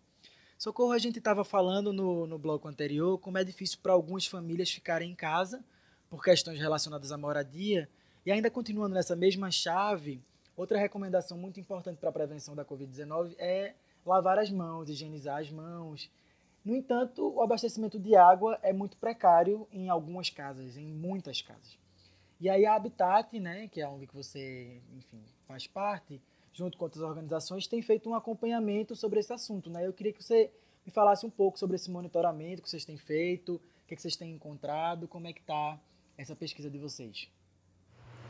Socorro, 0.63 0.93
a 0.93 0.97
gente 0.97 1.19
estava 1.19 1.43
falando 1.43 1.91
no, 1.91 2.25
no 2.25 2.37
bloco 2.37 2.69
anterior 2.69 3.17
como 3.17 3.37
é 3.37 3.43
difícil 3.43 3.79
para 3.83 3.91
algumas 3.91 4.25
famílias 4.25 4.71
ficarem 4.71 5.11
em 5.11 5.13
casa 5.13 5.61
por 6.09 6.23
questões 6.23 6.57
relacionadas 6.57 7.11
à 7.11 7.17
moradia. 7.17 7.89
E 8.25 8.31
ainda 8.31 8.49
continuando 8.49 8.95
nessa 8.95 9.13
mesma 9.13 9.51
chave, 9.51 10.23
outra 10.55 10.79
recomendação 10.79 11.37
muito 11.37 11.59
importante 11.59 11.97
para 11.97 12.07
a 12.07 12.13
prevenção 12.13 12.55
da 12.55 12.63
Covid-19 12.63 13.35
é 13.37 13.73
lavar 14.05 14.39
as 14.39 14.49
mãos, 14.49 14.87
higienizar 14.87 15.41
as 15.41 15.51
mãos. 15.51 16.09
No 16.63 16.73
entanto, 16.73 17.33
o 17.35 17.41
abastecimento 17.41 17.99
de 17.99 18.15
água 18.15 18.57
é 18.63 18.71
muito 18.71 18.95
precário 18.95 19.67
em 19.69 19.89
algumas 19.89 20.29
casas, 20.29 20.77
em 20.77 20.87
muitas 20.87 21.41
casas. 21.41 21.77
E 22.39 22.49
aí 22.49 22.65
a 22.65 22.73
Habitat, 22.73 23.37
né, 23.37 23.67
que 23.67 23.81
é 23.81 23.85
ONG 23.89 24.07
que 24.07 24.15
você, 24.15 24.81
enfim, 24.95 25.25
faz 25.45 25.67
parte, 25.67 26.21
junto 26.53 26.77
com 26.77 26.85
outras 26.85 27.03
organizações, 27.03 27.67
tem 27.67 27.81
feito 27.81 28.09
um 28.09 28.13
acompanhamento 28.13 28.95
sobre 28.95 29.19
esse 29.19 29.33
assunto. 29.33 29.69
Né? 29.69 29.85
Eu 29.85 29.93
queria 29.93 30.13
que 30.13 30.23
você 30.23 30.51
me 30.85 30.91
falasse 30.91 31.25
um 31.25 31.29
pouco 31.29 31.57
sobre 31.57 31.75
esse 31.75 31.89
monitoramento 31.89 32.61
que 32.61 32.69
vocês 32.69 32.85
têm 32.85 32.97
feito, 32.97 33.55
o 33.55 33.87
que, 33.87 33.95
é 33.95 33.97
vocês 33.97 34.15
têm 34.15 34.31
encontrado, 34.31 35.07
como 35.07 35.27
é 35.27 35.33
que 35.33 35.41
está 35.41 35.79
essa 36.17 36.35
pesquisa 36.35 36.69
de 36.69 36.77
vocês. 36.77 37.27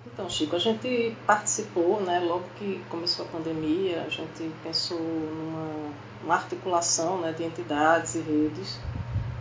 Então, 0.05 0.29
Chico, 0.29 0.55
a 0.55 0.59
gente 0.59 1.15
participou, 1.25 2.01
né, 2.01 2.19
logo 2.19 2.43
que 2.57 2.83
começou 2.89 3.25
a 3.25 3.29
pandemia, 3.29 4.03
a 4.03 4.09
gente 4.09 4.51
pensou 4.61 4.99
numa, 4.99 5.93
numa 6.21 6.35
articulação 6.35 7.21
né, 7.21 7.31
de 7.31 7.43
entidades 7.43 8.15
e 8.15 8.19
redes 8.19 8.79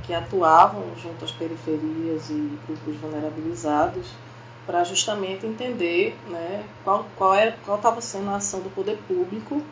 que 0.05 0.13
atuavam 0.13 0.97
junto 0.97 1.25
às 1.25 1.33
periferias 1.33 2.31
e 2.31 2.59
grupos 2.67 2.97
vulnerabilizados 2.97 4.07
para 4.67 4.85
justamente 4.85 5.47
entender 5.47 6.17
né, 6.29 6.65
qual 6.85 7.07
qual 7.17 7.35
era 7.35 7.57
qual 7.65 7.77
estava 7.77 8.01
sendo 8.01 8.31
a 8.31 8.37
ação 8.37 8.61
do 8.61 8.71
poder 8.71 8.97
público 9.09 9.63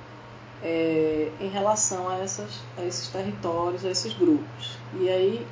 é, 0.62 1.30
em 1.40 1.48
relação 1.48 2.08
a, 2.08 2.18
essas, 2.18 2.60
a 2.76 2.84
esses 2.84 3.08
territórios, 3.08 3.84
a 3.84 3.90
esses 3.90 4.12
grupos. 4.12 4.76
E 4.98 5.08
aí 5.08 5.46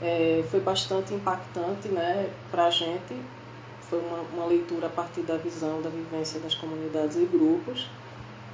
é, 0.00 0.44
foi 0.50 0.60
bastante 0.60 1.12
impactante 1.12 1.88
né, 1.88 2.30
para 2.50 2.66
a 2.66 2.70
gente, 2.70 3.14
foi 3.82 3.98
uma, 3.98 4.20
uma, 4.32 4.46
leitura 4.46 4.86
a 4.86 4.90
partir 4.90 5.22
da 5.22 5.36
visão 5.36 5.82
da 5.82 5.90
vivência 5.90 6.38
das 6.40 6.54
comunidades 6.54 7.16
e 7.16 7.24
grupos, 7.24 7.88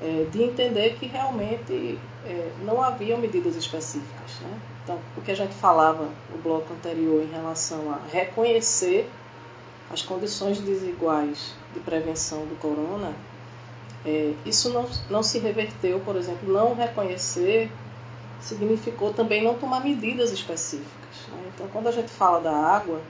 é, 0.01 0.27
de 0.31 0.43
entender 0.43 0.97
que 0.99 1.07
realmente 1.07 1.99
é, 2.25 2.51
não 2.65 2.83
havia 2.83 3.17
medidas 3.17 3.55
específicas. 3.55 4.41
Né? 4.41 4.59
Então, 4.83 4.99
o 5.17 5.21
que 5.21 5.31
a 5.31 5.37
gente 5.37 5.55
falava 5.55 6.09
no 6.31 6.39
bloco 6.43 6.73
anterior 6.73 7.23
em 7.23 7.31
relação 7.31 7.91
a 7.91 7.99
reconhecer 8.11 9.11
as 9.91 10.03
condições 10.03 10.59
desiguais 10.59 11.55
de 11.73 11.81
prevenção 11.81 12.47
do 12.47 12.59
corona, 12.59 13.15
é, 14.05 14.35
isso 14.45 14.71
não, 14.71 14.87
não 15.11 15.23
se 15.23 15.39
reverteu, 15.39 16.01
por 16.01 16.17
exemplo, 16.17 16.53
não 16.53 16.75
reconhecer 16.75 17.71
significou 18.41 19.13
também 19.13 19.43
não 19.43 19.55
tomar 19.55 19.81
medidas 19.83 20.31
específicas. 20.31 21.27
Né? 21.29 21.51
Então, 21.55 21.67
quando 21.69 21.89
a 21.89 21.93
gente 21.93 22.09
fala 22.09 22.41
da 22.41 22.55
água, 22.55 23.01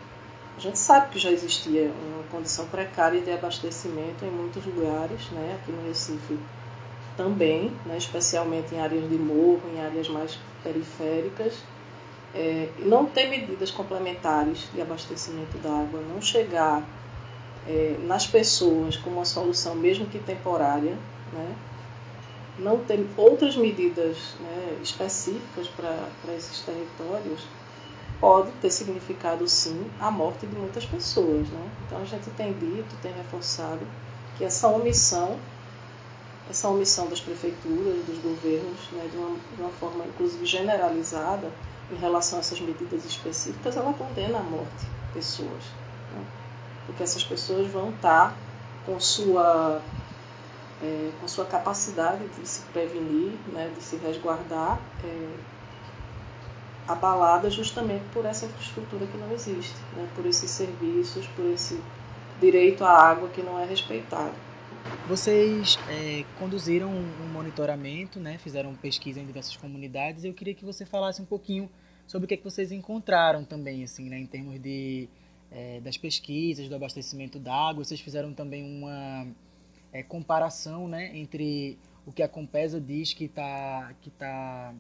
a 0.57 0.61
gente 0.61 0.79
sabe 0.79 1.11
que 1.11 1.19
já 1.19 1.31
existia 1.31 1.91
uma 1.91 2.23
condição 2.31 2.67
precária 2.67 3.21
de 3.21 3.31
abastecimento 3.31 4.25
em 4.25 4.31
muitos 4.31 4.65
lugares, 4.65 5.29
né? 5.33 5.59
aqui 5.61 5.73
no 5.73 5.87
Recife 5.87 6.39
também, 7.17 7.73
né? 7.85 7.99
especialmente 7.99 8.75
em 8.75 8.81
áreas 8.81 9.09
de 9.09 9.19
morro, 9.19 9.63
em 9.75 9.81
áreas 9.81 10.09
mais 10.09 10.39
periféricas 10.63 11.55
é, 12.37 12.69
não 12.81 13.07
ter 13.07 13.29
medidas 13.29 13.71
complementares 13.71 14.69
de 14.75 14.83
abastecimento 14.83 15.57
d'água, 15.59 16.03
não 16.03 16.21
chegar 16.21 16.87
é, 17.67 17.97
nas 18.05 18.27
pessoas 18.27 18.97
com 18.97 19.09
uma 19.09 19.25
solução, 19.25 19.75
mesmo 19.75 20.07
que 20.07 20.19
temporária, 20.19 20.97
né? 21.33 21.57
não 22.59 22.79
ter 22.79 23.07
outras 23.17 23.57
medidas 23.57 24.35
né, 24.41 24.79
específicas 24.83 25.67
para 25.69 26.35
esses 26.35 26.61
territórios, 26.61 27.47
pode 28.21 28.51
ter 28.53 28.71
significado 28.71 29.47
sim 29.49 29.91
a 29.99 30.11
morte 30.11 30.47
de 30.47 30.57
muitas 30.57 30.85
pessoas. 30.85 31.49
Né? 31.49 31.71
Então 31.87 32.01
a 32.01 32.05
gente 32.05 32.31
tem 32.31 32.53
dito, 32.53 32.97
tem 33.03 33.13
reforçado 33.13 33.81
que 34.37 34.45
essa 34.45 34.69
omissão, 34.69 35.39
essa 36.51 36.69
omissão 36.69 37.09
das 37.09 37.21
prefeituras, 37.21 38.05
dos 38.07 38.19
governos, 38.19 38.91
né, 38.93 39.09
de, 39.11 39.17
uma, 39.17 39.37
de 39.55 39.63
uma 39.63 39.71
forma 39.71 40.05
inclusive 40.05 40.45
generalizada, 40.47 41.51
em 41.91 41.97
relação 41.97 42.39
a 42.39 42.41
essas 42.41 42.61
medidas 42.61 43.05
específicas, 43.05 43.77
ela 43.77 43.93
condena 43.93 44.39
à 44.39 44.43
morte 44.43 44.87
pessoas. 45.15 45.65
Né? 46.13 46.25
Porque 46.87 47.03
essas 47.03 47.25
pessoas 47.25 47.67
vão 47.69 47.91
estar 47.91 48.37
com 48.85 48.99
sua 49.01 49.81
é, 50.83 51.11
com 51.21 51.27
sua 51.27 51.45
capacidade 51.45 52.27
de 52.29 52.47
se 52.47 52.63
prevenir, 52.73 53.33
né, 53.53 53.73
de 53.75 53.83
se 53.83 53.97
resguardar, 53.97 54.79
é, 55.03 55.29
abalada 56.87 57.51
justamente 57.51 58.05
por 58.13 58.25
essa 58.25 58.47
infraestrutura 58.47 59.07
que 59.07 59.17
não 59.17 59.33
existe, 59.33 59.75
né, 59.97 60.07
por 60.15 60.27
esses 60.27 60.51
serviços, 60.51 61.27
por 61.29 61.47
esse 61.47 61.81
direito 62.41 62.85
à 62.85 62.91
água 62.91 63.29
que 63.29 63.43
não 63.43 63.59
é 63.59 63.65
respeitado. 63.65 64.35
Vocês 65.09 65.79
é, 65.89 66.25
conduziram 66.39 66.91
um 66.91 67.29
monitoramento, 67.33 68.19
né, 68.19 68.39
fizeram 68.39 68.75
pesquisa 68.75 69.21
em 69.21 69.27
diversas 69.27 69.57
comunidades. 69.57 70.25
Eu 70.25 70.35
queria 70.35 70.55
que 70.55 70.65
você 70.65 70.85
falasse 70.85 71.23
um 71.23 71.25
pouquinho 71.25 71.71
sobre 72.07 72.25
o 72.25 72.29
que, 72.29 72.35
é 72.35 72.37
que 72.37 72.45
vocês 72.45 72.73
encontraram 72.73 73.45
também, 73.45 73.85
assim, 73.85 74.09
né, 74.09 74.19
em 74.19 74.27
termos 74.27 74.61
de 74.61 75.09
é, 75.51 75.81
das 75.81 75.97
pesquisas, 75.97 76.69
do 76.69 76.75
abastecimento 76.75 77.39
d'água. 77.39 77.85
Vocês 77.85 78.01
fizeram 78.01 78.33
também 78.33 78.65
uma 78.65 79.27
é, 79.93 80.03
comparação 80.03 80.89
né, 80.89 81.17
entre 81.17 81.79
o 82.05 82.13
que 82.13 82.23
a 82.23 82.29
Compesa 82.29 82.81
diz 82.81 83.13
que 83.13 83.25
está 83.25 83.93
que 84.01 84.11
tá 84.11 84.75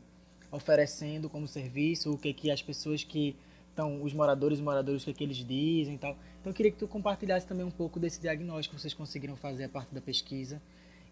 oferecendo 0.50 1.28
como 1.28 1.46
serviço, 1.46 2.12
o 2.12 2.18
que, 2.18 2.32
que 2.32 2.50
as 2.50 2.62
pessoas 2.62 3.02
que 3.02 3.36
estão, 3.76 4.02
os 4.02 4.14
moradores 4.14 4.58
e 4.58 4.62
moradores, 4.62 5.02
o 5.02 5.04
que, 5.04 5.12
que 5.12 5.24
eles 5.24 5.36
dizem 5.36 5.96
e 5.96 5.98
tal. 5.98 6.16
Então 6.40 6.50
eu 6.50 6.54
queria 6.54 6.72
que 6.72 6.78
tu 6.78 6.88
compartilhasse 6.88 7.46
também 7.46 7.64
um 7.64 7.70
pouco 7.70 8.00
desse 8.00 8.20
diagnóstico 8.20 8.74
que 8.74 8.80
vocês 8.80 8.94
conseguiram 8.94 9.36
fazer 9.36 9.64
a 9.64 9.68
partir 9.68 9.94
da 9.94 10.00
pesquisa. 10.00 10.60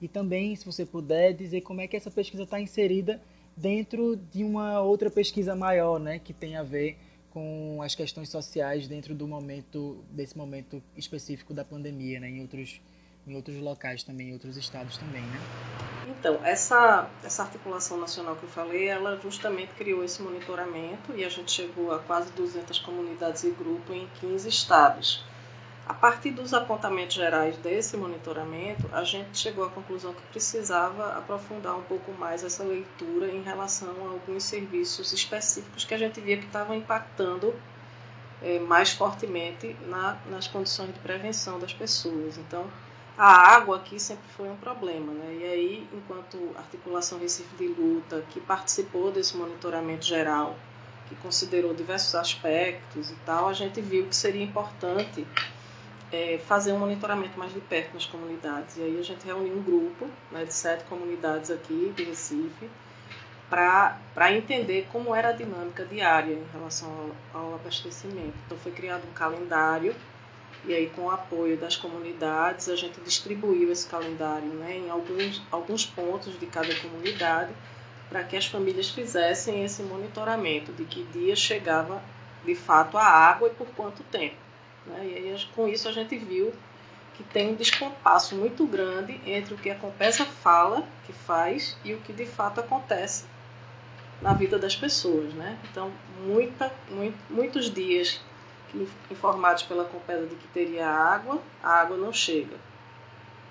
E 0.00 0.08
também, 0.08 0.56
se 0.56 0.64
você 0.64 0.84
puder, 0.84 1.34
dizer 1.34 1.60
como 1.60 1.80
é 1.80 1.86
que 1.86 1.96
essa 1.96 2.10
pesquisa 2.10 2.42
está 2.42 2.58
inserida 2.58 3.20
dentro 3.56 4.16
de 4.16 4.42
uma 4.42 4.80
outra 4.80 5.10
pesquisa 5.10 5.54
maior, 5.54 6.00
né, 6.00 6.18
que 6.18 6.32
tem 6.32 6.56
a 6.56 6.62
ver 6.62 6.96
com 7.30 7.80
as 7.82 7.94
questões 7.94 8.28
sociais 8.28 8.88
dentro 8.88 9.14
do 9.14 9.26
momento 9.28 10.02
desse 10.10 10.36
momento 10.36 10.82
específico 10.96 11.52
da 11.52 11.64
pandemia, 11.64 12.18
né, 12.18 12.30
em 12.30 12.40
outros 12.40 12.80
em 13.26 13.34
outros 13.36 13.56
locais 13.56 14.02
também, 14.02 14.30
em 14.30 14.32
outros 14.32 14.56
estados 14.56 14.96
também, 14.98 15.22
né? 15.22 15.40
Então, 16.06 16.38
essa, 16.44 17.08
essa 17.22 17.42
articulação 17.42 17.98
nacional 17.98 18.36
que 18.36 18.44
eu 18.44 18.48
falei, 18.48 18.88
ela 18.88 19.18
justamente 19.20 19.72
criou 19.74 20.04
esse 20.04 20.22
monitoramento 20.22 21.12
e 21.14 21.24
a 21.24 21.28
gente 21.28 21.50
chegou 21.50 21.92
a 21.92 21.98
quase 21.98 22.30
200 22.32 22.78
comunidades 22.80 23.44
e 23.44 23.50
grupos 23.50 23.94
em 23.94 24.08
15 24.20 24.48
estados. 24.48 25.24
A 25.86 25.92
partir 25.92 26.30
dos 26.30 26.54
apontamentos 26.54 27.14
gerais 27.14 27.58
desse 27.58 27.94
monitoramento, 27.94 28.88
a 28.90 29.04
gente 29.04 29.36
chegou 29.36 29.64
à 29.64 29.70
conclusão 29.70 30.14
que 30.14 30.22
precisava 30.28 31.12
aprofundar 31.18 31.76
um 31.76 31.82
pouco 31.82 32.10
mais 32.12 32.42
essa 32.42 32.64
leitura 32.64 33.30
em 33.30 33.42
relação 33.42 33.94
a 34.06 34.12
alguns 34.12 34.44
serviços 34.44 35.12
específicos 35.12 35.84
que 35.84 35.92
a 35.92 35.98
gente 35.98 36.20
via 36.22 36.38
que 36.38 36.46
estavam 36.46 36.74
impactando 36.74 37.54
é, 38.42 38.58
mais 38.60 38.92
fortemente 38.92 39.76
na, 39.86 40.16
nas 40.30 40.48
condições 40.48 40.92
de 40.92 40.98
prevenção 41.00 41.58
das 41.58 41.74
pessoas. 41.74 42.38
Então, 42.38 42.66
a 43.16 43.54
água 43.54 43.76
aqui 43.76 43.98
sempre 44.00 44.26
foi 44.36 44.48
um 44.48 44.56
problema, 44.56 45.12
né? 45.12 45.38
E 45.40 45.44
aí, 45.44 45.88
enquanto 45.92 46.50
articulação 46.56 47.18
Recife 47.18 47.54
de 47.56 47.68
Luta, 47.68 48.24
que 48.30 48.40
participou 48.40 49.12
desse 49.12 49.36
monitoramento 49.36 50.04
geral, 50.04 50.56
que 51.08 51.14
considerou 51.16 51.72
diversos 51.72 52.14
aspectos 52.14 53.10
e 53.10 53.14
tal, 53.24 53.48
a 53.48 53.52
gente 53.52 53.80
viu 53.80 54.06
que 54.06 54.16
seria 54.16 54.42
importante 54.42 55.24
é, 56.10 56.38
fazer 56.38 56.72
um 56.72 56.78
monitoramento 56.78 57.38
mais 57.38 57.52
de 57.52 57.60
perto 57.60 57.94
nas 57.94 58.06
comunidades. 58.06 58.76
E 58.76 58.82
aí 58.82 58.98
a 58.98 59.02
gente 59.02 59.24
reuniu 59.24 59.54
um 59.54 59.62
grupo 59.62 60.06
né, 60.32 60.44
de 60.44 60.52
sete 60.52 60.84
comunidades 60.84 61.50
aqui 61.50 61.92
de 61.96 62.04
Recife 62.04 62.68
para 63.48 64.32
entender 64.32 64.88
como 64.90 65.14
era 65.14 65.28
a 65.28 65.32
dinâmica 65.32 65.84
diária 65.84 66.34
em 66.34 66.46
relação 66.52 67.12
ao, 67.32 67.40
ao 67.40 67.54
abastecimento. 67.54 68.34
Então 68.46 68.58
foi 68.58 68.72
criado 68.72 69.04
um 69.08 69.12
calendário 69.12 69.94
e 70.66 70.72
aí, 70.72 70.90
com 70.94 71.02
o 71.02 71.10
apoio 71.10 71.58
das 71.58 71.76
comunidades, 71.76 72.68
a 72.68 72.76
gente 72.76 72.98
distribuiu 73.00 73.70
esse 73.70 73.86
calendário 73.86 74.48
né, 74.48 74.78
em 74.78 74.88
alguns, 74.88 75.42
alguns 75.50 75.84
pontos 75.84 76.38
de 76.38 76.46
cada 76.46 76.74
comunidade 76.76 77.52
para 78.08 78.24
que 78.24 78.36
as 78.36 78.46
famílias 78.46 78.88
fizessem 78.88 79.62
esse 79.64 79.82
monitoramento 79.82 80.72
de 80.72 80.84
que 80.84 81.04
dia 81.04 81.36
chegava 81.36 82.02
de 82.44 82.54
fato 82.54 82.96
a 82.96 83.04
água 83.04 83.48
e 83.48 83.50
por 83.50 83.66
quanto 83.68 84.02
tempo. 84.04 84.36
Né? 84.86 85.00
E 85.04 85.14
aí, 85.16 85.46
com 85.54 85.68
isso, 85.68 85.86
a 85.86 85.92
gente 85.92 86.16
viu 86.16 86.52
que 87.14 87.22
tem 87.22 87.50
um 87.50 87.54
descompasso 87.54 88.34
muito 88.34 88.66
grande 88.66 89.20
entre 89.26 89.54
o 89.54 89.58
que 89.58 89.70
a 89.70 89.74
Compesa 89.74 90.24
fala 90.24 90.82
que 91.06 91.12
faz 91.12 91.76
e 91.84 91.92
o 91.92 91.98
que 91.98 92.12
de 92.12 92.26
fato 92.26 92.60
acontece 92.60 93.24
na 94.22 94.32
vida 94.32 94.58
das 94.58 94.74
pessoas. 94.74 95.32
Né? 95.34 95.58
Então, 95.70 95.92
muita, 96.24 96.72
muito, 96.90 97.18
muitos 97.28 97.70
dias 97.72 98.20
informados 99.10 99.62
pela 99.62 99.84
Compesa 99.84 100.26
de 100.26 100.34
que 100.34 100.48
teria 100.48 100.88
água, 100.88 101.40
a 101.62 101.80
água 101.80 101.96
não 101.96 102.12
chega. 102.12 102.56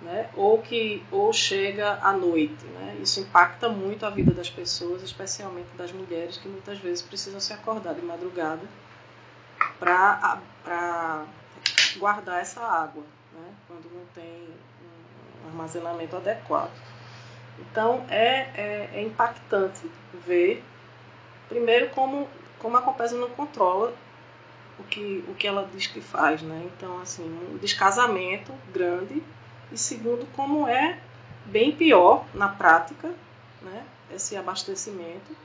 Né? 0.02 0.30
Ou 0.36 0.62
que 0.62 1.04
ou 1.12 1.32
chega 1.32 2.00
à 2.02 2.12
noite. 2.12 2.66
Né? 2.66 2.98
Isso 3.02 3.22
impacta 3.22 3.70
muito 3.70 4.06
a 4.06 4.10
vida 4.10 4.34
das 4.34 4.50
pessoas, 4.50 5.02
especialmente 5.02 5.70
das 5.78 5.92
mulheres 5.92 6.38
que 6.38 6.48
muitas 6.48 6.78
vezes 6.80 7.02
precisam 7.02 7.40
se 7.40 7.54
acordar 7.54 7.94
de 7.94 8.02
madrugada 8.02 8.62
para 9.80 11.26
guardar 11.98 12.42
essa 12.42 12.62
água, 12.62 13.04
né? 13.34 13.54
quando 13.68 13.86
não 13.94 14.06
tem 14.14 14.50
um 15.46 15.50
armazenamento 15.50 16.18
adequado. 16.18 16.72
Então 17.60 18.06
é, 18.10 18.50
é, 18.56 18.90
é 18.96 19.02
impactante 19.02 19.90
ver, 20.26 20.64
primeiro, 21.48 21.90
como, 21.92 22.28
como 22.60 22.76
a 22.78 22.82
Compesa 22.82 23.16
não 23.16 23.30
controla 23.30 23.94
o 24.80 24.84
que, 24.84 25.24
o 25.28 25.36
que 25.36 25.48
ela 25.48 25.70
diz 25.74 25.88
que 25.88 26.02
faz, 26.02 26.42
né? 26.42 26.70
Então, 26.76 27.00
assim, 27.02 27.24
um 27.24 27.58
descasamento 27.58 28.54
grande 28.74 29.22
e 29.72 29.78
segundo, 29.78 30.26
como 30.34 30.68
é 30.68 31.00
bem 31.46 31.72
pior 31.72 32.26
na 32.34 32.48
prática, 32.48 33.14
né? 33.62 33.86
Esse 34.12 34.36
abastecimento, 34.36 35.36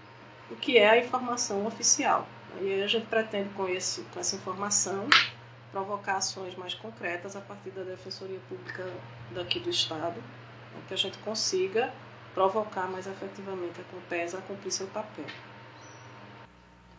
o 0.51 0.57
que 0.57 0.79
é 0.79 0.91
a 0.91 0.99
informação 0.99 1.67
oficial. 1.67 2.27
E 2.61 2.73
aí 2.73 2.83
a 2.83 2.87
gente 2.87 3.07
pretende 3.07 3.51
com, 3.51 3.69
esse, 3.69 4.03
com 4.13 4.21
essa 4.21 4.37
informação 4.37 5.09
provocar 5.71 6.17
ações 6.17 6.57
mais 6.57 6.75
concretas 6.75 7.37
a 7.37 7.41
partir 7.41 7.71
da 7.71 7.83
Defensoria 7.83 8.41
Pública 8.49 8.91
daqui 9.33 9.61
do 9.61 9.71
Estado, 9.71 10.17
né? 10.17 10.83
que 10.89 10.95
a 10.95 10.97
gente 10.97 11.19
consiga 11.19 11.93
provocar 12.35 12.89
mais 12.89 13.07
efetivamente 13.07 13.81
a 13.81 13.85
Compesa 13.85 14.39
a 14.39 14.43
cumprir 14.43 14.71
seu 14.71 14.87
papel. 14.89 15.27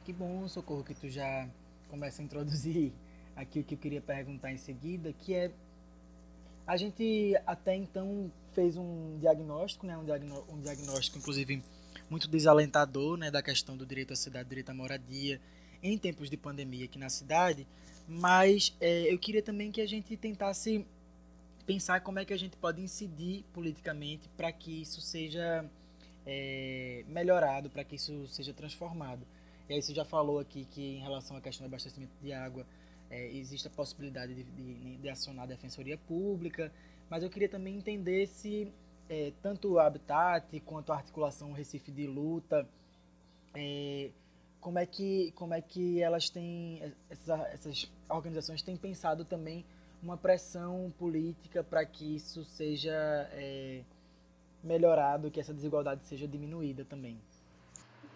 Que 0.04 0.14
bom, 0.14 0.48
Socorro, 0.48 0.84
que 0.84 0.94
tu 0.94 1.10
já 1.10 1.48
começa 1.90 2.22
a 2.22 2.26
introduzir 2.26 2.94
aqui 3.36 3.60
o 3.60 3.64
que 3.64 3.74
eu 3.76 3.78
queria 3.78 4.02
perguntar 4.02 4.52
em 4.52 4.58
seguida, 4.58 5.14
que 5.14 5.34
é 5.34 5.52
a 6.66 6.78
gente 6.78 7.36
até 7.48 7.76
então 7.76 8.32
fez 8.54 8.78
um 8.78 9.18
diagnóstico, 9.20 9.88
né, 9.88 9.98
um, 9.98 10.06
diagnóstico, 10.06 10.54
um 10.54 10.62
diagnóstico 10.62 11.18
inclusive 11.18 11.64
muito 12.10 12.28
desalentador, 12.28 13.18
né, 13.18 13.32
da 13.32 13.42
questão 13.42 13.76
do 13.76 13.86
direito 13.86 14.14
à 14.14 14.16
cidade, 14.16 14.50
direito 14.50 14.70
à 14.70 14.74
moradia 14.74 15.42
em 15.82 15.98
tempos 15.98 16.30
de 16.30 16.38
pandemia 16.38 16.86
aqui 16.86 17.00
na 17.00 17.10
cidade, 17.10 17.66
mas 18.08 18.76
é, 18.80 19.12
eu 19.12 19.18
queria 19.18 19.42
também 19.42 19.72
que 19.72 19.82
a 19.82 19.88
gente 19.88 20.16
tentasse 20.18 20.86
pensar 21.66 22.02
como 22.02 22.20
é 22.20 22.26
que 22.26 22.34
a 22.34 22.38
gente 22.38 22.58
pode 22.58 22.82
incidir 22.82 23.46
politicamente 23.54 24.28
para 24.36 24.52
que 24.52 24.82
isso 24.82 25.00
seja 25.02 25.64
é, 26.26 27.04
melhorado, 27.08 27.70
para 27.70 27.84
que 27.84 27.96
isso 27.96 28.28
seja 28.28 28.54
transformado. 28.54 29.26
E 29.70 29.74
aí 29.76 29.82
você 29.84 29.94
já 29.94 30.04
falou 30.04 30.40
aqui 30.40 30.66
que 30.66 30.98
em 30.98 31.00
relação 31.00 31.38
à 31.38 31.42
questão 31.42 31.64
do 31.64 31.70
abastecimento 31.70 32.12
de 32.20 32.34
água, 32.34 32.66
é, 33.08 33.32
existe 33.34 33.68
a 33.68 33.72
possibilidade 33.72 34.34
de, 34.34 34.44
de, 34.44 34.98
de, 34.98 35.10
acionar 35.10 35.44
a 35.44 35.48
Defensoria 35.48 35.96
Pública, 35.96 36.72
mas 37.08 37.22
eu 37.22 37.30
queria 37.30 37.48
também 37.48 37.78
entender 37.78 38.28
se 38.28 38.72
é, 39.08 39.32
tanto 39.44 39.74
o 39.74 39.80
Habitat 39.80 40.60
quanto 40.62 40.92
a 40.92 40.96
articulação 40.96 41.52
Recife 41.52 41.92
de 41.92 42.08
Luta, 42.08 42.68
é, 43.54 44.10
como, 44.60 44.80
é 44.80 44.88
que, 44.88 45.32
como 45.34 45.54
é 45.54 45.62
que 45.62 46.02
elas 46.02 46.30
têm, 46.30 46.82
essas, 47.10 47.30
essas 47.54 47.92
organizações 48.10 48.64
têm 48.64 48.76
pensado 48.76 49.24
também 49.24 49.64
uma 50.02 50.18
pressão 50.18 50.92
política 50.98 51.64
para 51.64 51.86
que 51.86 52.16
isso 52.16 52.44
seja 52.44 52.92
é, 53.34 53.84
melhorado, 54.64 55.30
que 55.30 55.40
essa 55.40 55.54
desigualdade 55.54 56.06
seja 56.06 56.28
diminuída 56.28 56.84
também. 56.86 57.20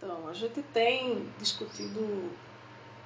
Então, 0.04 0.28
a 0.28 0.34
gente 0.34 0.62
tem 0.74 1.30
discutido, 1.39 2.30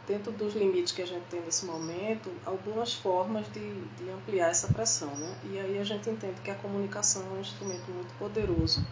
dentro 0.08 0.32
dos 0.32 0.56
limites 0.56 0.92
que 0.92 1.04
a 1.04 1.06
gente 1.06 1.26
tem 1.26 1.40
nesse 1.42 1.64
momento, 1.64 2.32
algumas 2.44 2.96
formas 2.96 3.46
de, 3.54 3.82
de 3.96 4.10
ampliar 4.10 4.50
essa 4.50 4.68
pressão. 4.74 5.16
Né? 5.16 5.38
E 5.52 5.60
aí 5.60 5.78
a 5.78 5.84
gente 5.84 6.10
entende 6.10 6.42
que 6.42 6.50
a 6.50 6.56
comunicação 6.56 7.22
é 7.22 7.38
um 7.38 7.40
instrumento 7.40 7.92
muito 7.92 8.12
poderoso, 8.18 8.84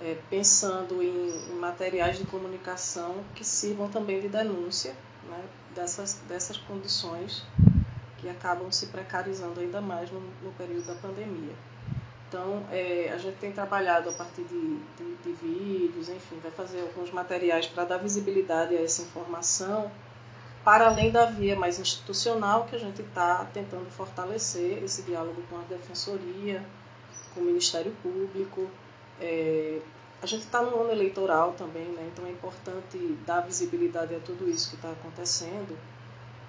é, 0.00 0.16
pensando 0.30 1.02
em, 1.02 1.50
em, 1.50 1.56
materiais 1.56 2.16
de 2.16 2.24
comunicação 2.24 3.22
que 3.34 3.44
sirvam 3.44 3.90
também 3.90 4.18
de 4.18 4.28
denúncia 4.28 4.96
né, 5.28 5.44
dessas, 5.74 6.14
dessas 6.26 6.56
condições 6.56 7.44
que 8.16 8.30
acabam 8.30 8.72
se 8.72 8.86
precarizando 8.86 9.60
ainda 9.60 9.82
mais 9.82 10.10
no, 10.10 10.20
no 10.42 10.52
período 10.56 10.86
da 10.86 10.94
pandemia. 10.94 11.54
Então, 12.30 12.62
é, 12.70 13.10
a 13.12 13.18
gente 13.18 13.38
tem 13.38 13.50
trabalhado 13.50 14.08
a 14.08 14.12
partir 14.12 14.42
de, 14.42 14.76
de, 14.96 15.16
de, 15.16 15.32
vídeos, 15.32 16.08
enfim, 16.08 16.38
vai 16.40 16.52
fazer 16.52 16.80
alguns 16.80 17.10
materiais 17.10 17.66
para 17.66 17.84
dar 17.84 17.96
visibilidade 17.96 18.76
a 18.76 18.80
essa 18.80 19.02
informação 19.02 19.90
para 20.64 20.86
além 20.86 21.10
da 21.10 21.24
via 21.24 21.56
mais 21.56 21.80
institucional, 21.80 22.66
que 22.66 22.76
a 22.76 22.78
gente 22.78 23.02
está 23.02 23.44
tentando 23.46 23.90
fortalecer 23.90 24.80
esse 24.84 25.02
diálogo 25.02 25.42
com 25.50 25.56
a 25.56 25.62
Defensoria, 25.62 26.64
com 27.34 27.40
o 27.40 27.44
Ministério 27.44 27.90
Público. 28.00 28.70
É, 29.20 29.80
a 30.22 30.26
gente 30.26 30.42
está 30.42 30.62
no 30.62 30.82
ano 30.82 30.92
eleitoral 30.92 31.54
também, 31.54 31.86
né? 31.86 32.08
então 32.12 32.24
é 32.26 32.30
importante 32.30 32.96
dar 33.26 33.40
visibilidade 33.40 34.14
a 34.14 34.20
tudo 34.20 34.48
isso 34.48 34.70
que 34.70 34.76
está 34.76 34.92
acontecendo, 34.92 35.76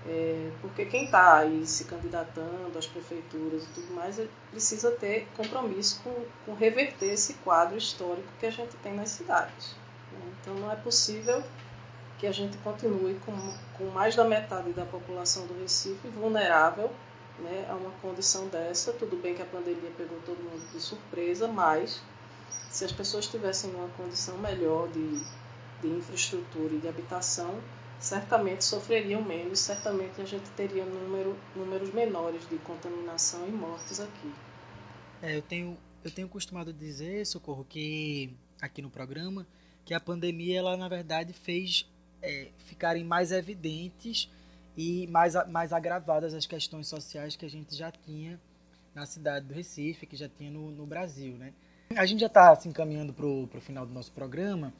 é, 0.07 0.51
porque 0.61 0.85
quem 0.85 1.05
está 1.05 1.37
aí 1.37 1.65
se 1.65 1.85
candidatando 1.85 2.75
às 2.77 2.87
prefeituras 2.87 3.63
e 3.63 3.67
tudo 3.67 3.93
mais 3.93 4.19
precisa 4.49 4.91
ter 4.91 5.27
compromisso 5.37 6.01
com, 6.03 6.25
com 6.45 6.53
reverter 6.55 7.13
esse 7.13 7.35
quadro 7.35 7.77
histórico 7.77 8.27
que 8.39 8.47
a 8.47 8.51
gente 8.51 8.75
tem 8.77 8.95
nas 8.95 9.09
cidades. 9.09 9.75
Né? 10.11 10.19
Então 10.39 10.55
não 10.55 10.71
é 10.71 10.75
possível 10.75 11.43
que 12.17 12.25
a 12.25 12.31
gente 12.31 12.57
continue 12.59 13.19
com, 13.25 13.33
com 13.77 13.85
mais 13.91 14.15
da 14.15 14.23
metade 14.23 14.73
da 14.73 14.85
população 14.85 15.45
do 15.45 15.59
Recife 15.59 16.07
vulnerável 16.07 16.91
né, 17.39 17.67
a 17.69 17.75
uma 17.75 17.91
condição 18.01 18.47
dessa. 18.47 18.93
Tudo 18.93 19.17
bem 19.17 19.35
que 19.35 19.41
a 19.41 19.45
pandemia 19.45 19.91
pegou 19.97 20.19
todo 20.25 20.37
mundo 20.37 20.71
de 20.71 20.79
surpresa, 20.79 21.47
mas 21.47 22.01
se 22.69 22.85
as 22.85 22.91
pessoas 22.91 23.27
tivessem 23.27 23.71
uma 23.71 23.87
condição 23.89 24.37
melhor 24.37 24.87
de, 24.89 25.19
de 25.81 25.87
infraestrutura 25.87 26.73
e 26.73 26.79
de 26.79 26.87
habitação, 26.87 27.59
certamente 28.01 28.65
sofreriam 28.65 29.23
menos, 29.23 29.59
certamente 29.59 30.19
a 30.19 30.25
gente 30.25 30.49
teria 30.51 30.83
número, 30.83 31.37
números 31.55 31.93
menores 31.93 32.47
de 32.49 32.57
contaminação 32.57 33.47
e 33.47 33.51
mortes 33.51 33.99
aqui. 33.99 34.33
É, 35.21 35.37
eu 35.37 35.41
tenho 35.41 35.77
eu 36.03 36.09
tenho 36.09 36.27
costumado 36.27 36.73
dizer, 36.73 37.25
Socorro, 37.27 37.63
que 37.63 38.35
aqui 38.59 38.81
no 38.81 38.89
programa, 38.89 39.45
que 39.85 39.93
a 39.93 39.99
pandemia, 39.99 40.57
ela 40.57 40.75
na 40.75 40.89
verdade 40.89 41.31
fez 41.31 41.87
é, 42.21 42.49
ficarem 42.65 43.03
mais 43.03 43.31
evidentes 43.31 44.29
e 44.75 45.05
mais, 45.07 45.35
mais 45.49 45.71
agravadas 45.71 46.33
as 46.33 46.45
questões 46.45 46.87
sociais 46.87 47.35
que 47.35 47.45
a 47.45 47.49
gente 47.49 47.75
já 47.75 47.91
tinha 47.91 48.39
na 48.95 49.05
cidade 49.05 49.45
do 49.45 49.53
Recife, 49.53 50.05
que 50.05 50.15
já 50.15 50.27
tinha 50.27 50.49
no, 50.49 50.71
no 50.71 50.85
Brasil, 50.85 51.35
né? 51.37 51.53
A 51.95 52.05
gente 52.05 52.21
já 52.21 52.27
está 52.27 52.55
se 52.55 52.67
encaminhando 52.67 53.13
para 53.13 53.25
o 53.25 53.61
final 53.61 53.85
do 53.85 53.93
nosso 53.93 54.11
programa 54.11 54.73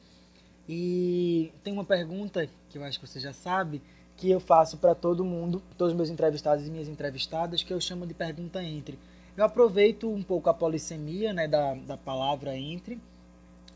e 0.68 1.52
tem 1.64 1.74
uma 1.74 1.84
pergunta 1.84 2.48
que 2.70 2.78
eu 2.78 2.84
acho 2.84 3.00
que 3.00 3.08
você 3.08 3.20
já 3.20 3.34
sabe, 3.34 3.82
que 4.18 4.30
eu 4.30 4.40
faço 4.40 4.78
para 4.78 4.94
todo 4.94 5.26
mundo, 5.26 5.62
todos 5.78 5.94
os 5.94 5.98
meus 5.98 6.10
entrevistados 6.10 6.68
e 6.68 6.70
minhas 6.70 6.88
entrevistadas, 6.88 7.64
que 7.64 7.74
eu 7.74 7.82
chamo 7.82 8.06
de 8.06 8.14
pergunta 8.14 8.62
entre. 8.64 8.98
Eu 9.36 9.46
aproveito 9.46 10.10
um 10.10 10.22
pouco 10.22 10.50
a 10.50 10.54
polissemia 10.54 11.34
né, 11.34 11.48
da, 11.48 11.74
da 11.74 11.98
palavra 11.98 12.56
entre, 12.56 13.00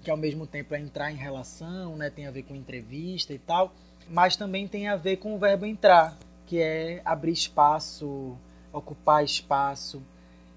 que 0.04 0.12
ao 0.12 0.18
mesmo 0.18 0.46
tempo 0.46 0.76
é 0.76 0.80
entrar 0.80 1.12
em 1.12 1.16
relação, 1.16 1.96
né, 1.96 2.10
tem 2.10 2.28
a 2.28 2.32
ver 2.32 2.44
com 2.44 2.54
entrevista 2.54 3.34
e 3.34 3.40
tal, 3.40 3.74
mas 4.08 4.36
também 4.36 4.68
tem 4.68 4.88
a 4.88 4.96
ver 4.96 5.18
com 5.18 5.34
o 5.34 5.40
verbo 5.40 5.66
entrar, 5.66 6.16
que 6.46 6.60
é 6.60 7.02
abrir 7.04 7.32
espaço, 7.32 8.38
ocupar 8.72 9.24
espaço. 9.24 10.02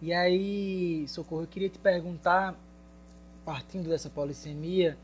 E 0.03 0.13
aí, 0.13 1.07
Socorro, 1.09 1.43
eu 1.43 1.47
queria 1.47 1.71
te 1.71 1.79
perguntar, 1.79 2.55
partindo 3.45 3.89
dessa 3.89 4.11
polissemia, 4.11 4.99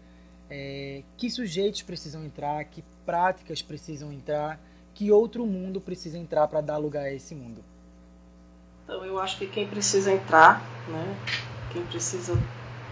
é, 0.57 1.03
que 1.17 1.29
sujeitos 1.29 1.83
precisam 1.83 2.25
entrar, 2.25 2.65
que 2.67 2.85
práticas 3.05 3.61
precisam 3.61 4.13
entrar, 4.13 4.61
que 4.95 5.11
outro 5.11 5.45
mundo 5.45 5.81
precisa 5.81 6.17
entrar 6.17 6.47
para 6.47 6.61
dar 6.61 6.77
lugar 6.77 7.07
a 7.07 7.13
esse 7.13 7.35
mundo? 7.35 7.65
Então, 8.85 9.05
eu 9.05 9.19
acho 9.19 9.37
que 9.37 9.49
quem 9.49 9.67
precisa 9.67 10.13
entrar, 10.13 10.63
né, 10.89 11.17
quem 11.73 11.85
precisa 11.87 12.41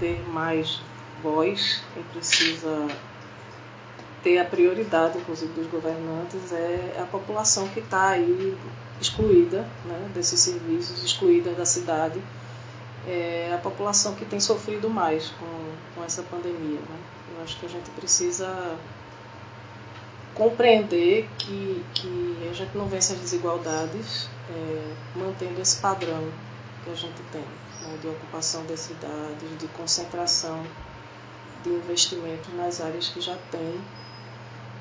ter 0.01 0.20
mais 0.29 0.81
voz, 1.22 1.81
quem 1.94 2.03
precisa 2.03 2.88
ter 4.25 4.38
a 4.38 4.44
prioridade, 4.44 5.18
inclusive, 5.18 5.53
dos 5.53 5.68
governantes 5.68 6.53
é 6.53 6.98
a 7.01 7.07
população 7.07 7.68
que 7.68 7.79
está 7.79 8.09
aí 8.09 8.59
excluída 9.01 9.68
né, 9.85 10.11
desses 10.12 10.40
serviços, 10.40 11.05
excluída 11.05 11.53
da 11.53 11.64
cidade, 11.64 12.20
é 13.07 13.53
a 13.55 13.59
população 13.59 14.15
que 14.15 14.25
tem 14.25 14.38
sofrido 14.41 14.88
mais 14.88 15.29
com, 15.31 15.75
com 15.95 16.05
essa 16.05 16.23
pandemia. 16.23 16.81
Né? 16.81 16.99
Eu 17.37 17.43
acho 17.43 17.59
que 17.59 17.67
a 17.67 17.69
gente 17.69 17.91
precisa 17.91 18.77
compreender 20.35 21.29
que, 21.38 21.85
que 21.95 22.49
a 22.51 22.55
gente 22.55 22.77
não 22.77 22.87
vence 22.87 23.12
as 23.12 23.19
desigualdades 23.19 24.29
é, 24.49 24.95
mantendo 25.19 25.61
esse 25.61 25.77
padrão 25.81 26.31
que 26.85 26.91
a 26.91 26.95
gente 26.95 27.21
tem 27.31 27.45
né, 27.83 27.99
de 28.01 28.09
ocupação 28.09 28.65
das 28.67 28.81
cidades, 28.81 29.59
de 29.59 29.67
concentração 29.69 30.65
de 31.62 31.71
investimento 31.71 32.51
nas 32.57 32.81
áreas 32.81 33.09
que 33.09 33.21
já 33.21 33.37
têm 33.51 33.81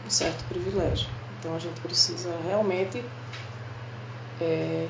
um 0.05 0.09
certo 0.09 0.43
privilégio. 0.45 1.07
Então 1.39 1.55
a 1.55 1.59
gente 1.59 1.79
precisa 1.81 2.35
realmente 2.45 3.03
é, 4.39 4.87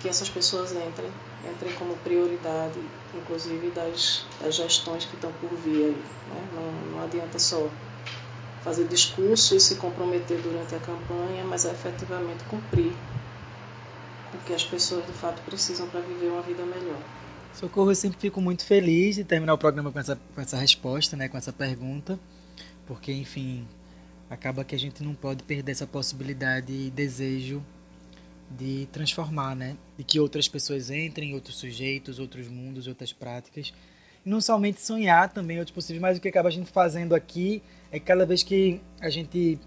que 0.00 0.08
essas 0.08 0.28
pessoas 0.28 0.72
entrem, 0.72 1.10
entrem 1.50 1.72
como 1.74 1.96
prioridade, 1.98 2.78
inclusive 3.14 3.70
das, 3.70 4.24
das 4.40 4.54
gestões 4.54 5.04
que 5.04 5.14
estão 5.14 5.32
por 5.32 5.50
vir 5.56 5.86
aí. 5.86 6.02
Né? 6.28 6.48
Não, 6.54 6.92
não 6.92 7.04
adianta 7.04 7.38
só 7.38 7.68
fazer 8.62 8.86
discurso 8.86 9.56
e 9.56 9.60
se 9.60 9.76
comprometer 9.76 10.40
durante 10.40 10.74
a 10.74 10.78
campanha, 10.78 11.44
mas 11.44 11.64
é 11.64 11.70
efetivamente 11.70 12.44
cumprir 12.44 12.92
o 14.32 14.38
que 14.46 14.54
as 14.54 14.64
pessoas 14.64 15.04
de 15.06 15.12
fato 15.12 15.42
precisam 15.42 15.88
para 15.88 16.00
viver 16.00 16.28
uma 16.28 16.42
vida 16.42 16.64
melhor. 16.64 17.00
Socorro, 17.52 17.90
eu 17.90 17.94
sempre 17.94 18.18
fico 18.18 18.40
muito 18.40 18.64
feliz 18.64 19.16
de 19.16 19.24
terminar 19.24 19.52
o 19.54 19.58
programa 19.58 19.92
com 19.92 19.98
essa, 19.98 20.18
com 20.34 20.40
essa 20.40 20.56
resposta, 20.56 21.16
né, 21.16 21.28
com 21.28 21.36
essa 21.36 21.52
pergunta, 21.52 22.18
porque, 22.86 23.12
enfim, 23.12 23.66
acaba 24.30 24.64
que 24.64 24.74
a 24.74 24.78
gente 24.78 25.02
não 25.02 25.14
pode 25.14 25.42
perder 25.42 25.72
essa 25.72 25.86
possibilidade 25.86 26.72
e 26.72 26.90
desejo 26.90 27.62
de 28.56 28.86
transformar, 28.92 29.54
né? 29.54 29.76
De 29.96 30.04
que 30.04 30.20
outras 30.20 30.48
pessoas 30.48 30.90
entrem, 30.90 31.34
outros 31.34 31.56
sujeitos, 31.56 32.18
outros 32.18 32.48
mundos, 32.48 32.86
outras 32.86 33.12
práticas. 33.12 33.72
E 34.24 34.28
não 34.28 34.40
somente 34.40 34.80
sonhar 34.80 35.32
também 35.32 35.58
outros 35.58 35.74
possíveis, 35.74 36.00
mas 36.00 36.18
o 36.18 36.20
que 36.20 36.28
acaba 36.28 36.48
a 36.48 36.52
gente 36.52 36.70
fazendo 36.70 37.14
aqui 37.14 37.62
é 37.90 37.98
que 37.98 38.04
cada 38.06 38.24
vez 38.24 38.42
que 38.42 38.80
a 39.00 39.10
gente 39.10 39.58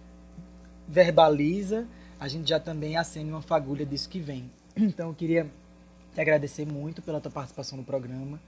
verbaliza, 0.87 1.87
a 2.19 2.27
gente 2.27 2.47
já 2.47 2.59
também 2.59 2.95
acende 2.97 3.31
uma 3.31 3.41
fagulha 3.41 3.85
disso 3.85 4.09
que 4.09 4.19
vem. 4.19 4.49
Então 4.77 5.09
eu 5.09 5.15
queria 5.15 5.49
te 6.13 6.21
agradecer 6.21 6.65
muito 6.65 7.01
pela 7.01 7.19
tua 7.19 7.31
participação 7.31 7.77
no 7.77 7.83
programa. 7.83 8.39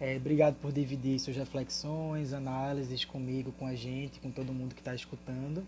É, 0.00 0.16
obrigado 0.16 0.56
por 0.56 0.72
dividir 0.72 1.18
suas 1.20 1.36
reflexões, 1.36 2.32
análises 2.32 3.04
comigo, 3.04 3.52
com 3.52 3.66
a 3.66 3.74
gente, 3.74 4.18
com 4.20 4.30
todo 4.30 4.52
mundo 4.52 4.74
que 4.74 4.80
está 4.80 4.94
escutando. 4.94 5.64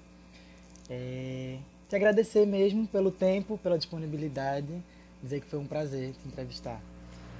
É, 0.90 1.58
te 1.88 1.96
agradecer 1.96 2.46
mesmo 2.46 2.86
pelo 2.86 3.10
tempo, 3.10 3.58
pela 3.58 3.78
disponibilidade, 3.78 4.82
dizer 5.22 5.40
que 5.40 5.46
foi 5.46 5.58
um 5.58 5.66
prazer 5.66 6.12
te 6.12 6.28
entrevistar. 6.28 6.80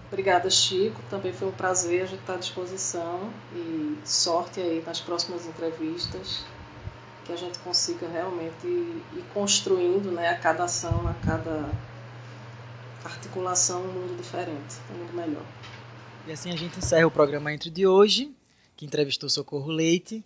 Obrigada, 0.09 0.49
Chico. 0.49 1.01
Também 1.11 1.33
foi 1.33 1.49
um 1.49 1.53
prazer. 1.53 2.03
A 2.03 2.07
gente 2.07 2.21
está 2.21 2.35
à 2.35 2.39
disposição 2.39 3.31
e 3.55 3.99
sorte 4.05 4.61
aí 4.61 4.83
nas 4.87 5.01
próximas 5.01 5.47
entrevistas, 5.47 6.45
que 7.25 7.33
a 7.33 7.37
gente 7.37 7.59
consiga 7.59 8.09
realmente 8.09 8.67
ir 8.67 9.25
construindo 9.35 10.13
né, 10.13 10.29
a 10.29 10.37
cada 10.37 10.65
ação, 10.65 11.09
a 11.09 11.15
cada 11.27 11.69
articulação 13.05 13.83
um 13.83 13.93
mundo 13.93 14.17
diferente, 14.17 14.77
um 14.95 14.99
mundo 14.99 15.13
melhor. 15.13 15.45
E 16.27 16.33
assim 16.33 16.53
a 16.53 16.57
gente 16.57 16.79
encerra 16.79 17.07
o 17.07 17.11
programa 17.11 17.53
Entre 17.53 17.71
de 17.71 17.87
hoje, 17.87 18.33
que 18.77 18.87
entrevistou 18.87 19.29
Socorro 19.29 19.71
Leite. 19.71 20.25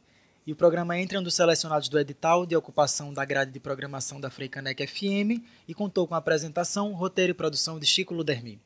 E 0.50 0.52
o 0.52 0.56
programa 0.56 0.98
Entre 0.98 1.16
é 1.16 1.20
um 1.20 1.22
dos 1.22 1.36
selecionados 1.36 1.88
do 1.88 1.96
edital 1.96 2.44
de 2.44 2.56
ocupação 2.56 3.14
da 3.14 3.24
grade 3.24 3.52
de 3.52 3.60
programação 3.60 4.20
da 4.20 4.28
Freicanec 4.28 4.84
FM 4.84 5.46
e 5.68 5.72
contou 5.72 6.08
com 6.08 6.16
a 6.16 6.18
apresentação, 6.18 6.92
roteiro 6.92 7.30
e 7.30 7.34
produção 7.34 7.78
de 7.78 7.86
Chico 7.86 8.12
Ludermi. 8.12 8.60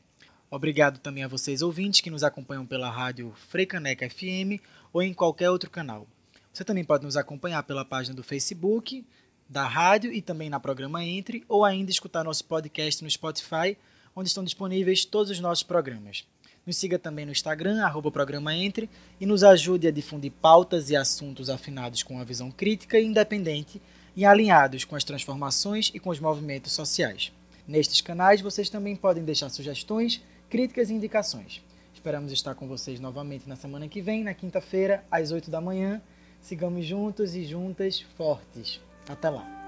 Obrigado 0.51 0.99
também 0.99 1.25
a 1.25 1.29
vocês 1.29 1.61
ouvintes 1.61 2.01
que 2.01 2.09
nos 2.09 2.25
acompanham 2.25 2.65
pela 2.65 2.91
rádio 2.91 3.35
Freicanec 3.51 4.09
FM 4.09 4.65
ou 4.95 5.03
em 5.03 5.13
qualquer 5.13 5.51
outro 5.51 5.69
canal. 5.69 6.07
Você 6.51 6.65
também 6.65 6.85
pode 6.85 7.05
nos 7.05 7.19
acompanhar 7.19 7.63
pela 7.65 7.85
página 7.85 8.17
do 8.17 8.23
Facebook 8.23 9.07
da 9.47 9.69
rádio 9.69 10.11
e 10.11 10.23
também 10.23 10.49
na 10.49 10.59
programa 10.59 11.05
Entre 11.05 11.45
ou 11.47 11.67
ainda 11.67 11.91
escutar 11.91 12.25
nosso 12.25 12.47
podcast 12.47 13.05
no 13.05 13.11
Spotify 13.11 13.77
onde 14.17 14.31
estão 14.31 14.43
disponíveis 14.43 15.05
todos 15.05 15.31
os 15.31 15.39
nossos 15.39 15.63
programas. 15.63 16.27
Nos 16.67 16.77
siga 16.77 16.99
também 16.99 17.27
no 17.27 17.33
Instagram, 17.33 17.83
arroba 17.85 18.11
Programa 18.11 18.55
Entre, 18.55 18.89
e 19.21 19.27
nos 19.27 19.45
ajude 19.45 19.87
a 19.87 19.91
difundir 19.91 20.33
pautas 20.33 20.89
e 20.89 20.97
assuntos 20.97 21.51
afinados 21.51 22.03
com 22.03 22.19
a 22.19 22.25
visão 22.25 22.51
crítica 22.51 22.99
e 22.99 23.05
independente 23.05 23.81
e 24.17 24.25
alinhados 24.25 24.85
com 24.85 24.97
as 24.97 25.05
transformações 25.05 25.91
e 25.95 25.99
com 25.99 26.11
os 26.11 26.21
movimentos 26.21 26.73
sociais. 26.73 27.33
Nestes 27.67 28.01
canais 28.01 28.41
vocês 28.41 28.71
também 28.71 28.97
podem 28.97 29.25
deixar 29.25 29.49
sugestões, 29.51 30.23
críticas 30.49 30.91
e 30.91 30.95
indicações. 30.95 31.63
Esperamos 31.93 32.33
estar 32.33 32.55
com 32.55 32.69
vocês 32.69 33.01
novamente 33.01 33.49
na 33.49 33.57
semana 33.57 33.89
que 33.89 34.01
vem, 34.01 34.23
na 34.23 34.35
quinta-feira, 34.35 35.05
às 35.11 35.31
8 35.33 35.51
da 35.51 35.61
manhã. 35.61 36.01
Sigamos 36.41 36.85
juntos 36.85 37.35
e 37.35 37.45
juntas 37.45 38.01
fortes. 38.17 38.79
Até 39.09 39.31
lá! 39.31 39.64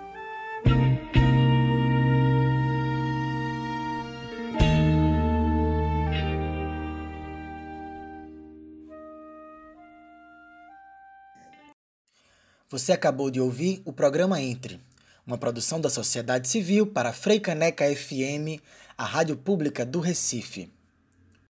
Você 12.76 12.92
acabou 12.92 13.30
de 13.30 13.40
ouvir 13.40 13.80
o 13.86 13.90
programa 13.90 14.38
Entre, 14.38 14.78
uma 15.26 15.38
produção 15.38 15.80
da 15.80 15.88
sociedade 15.88 16.46
civil 16.46 16.86
para 16.86 17.10
Freicaneca 17.10 17.86
FM, 17.86 18.60
a 18.98 19.02
rádio 19.02 19.34
pública 19.34 19.82
do 19.82 19.98
Recife. 19.98 20.70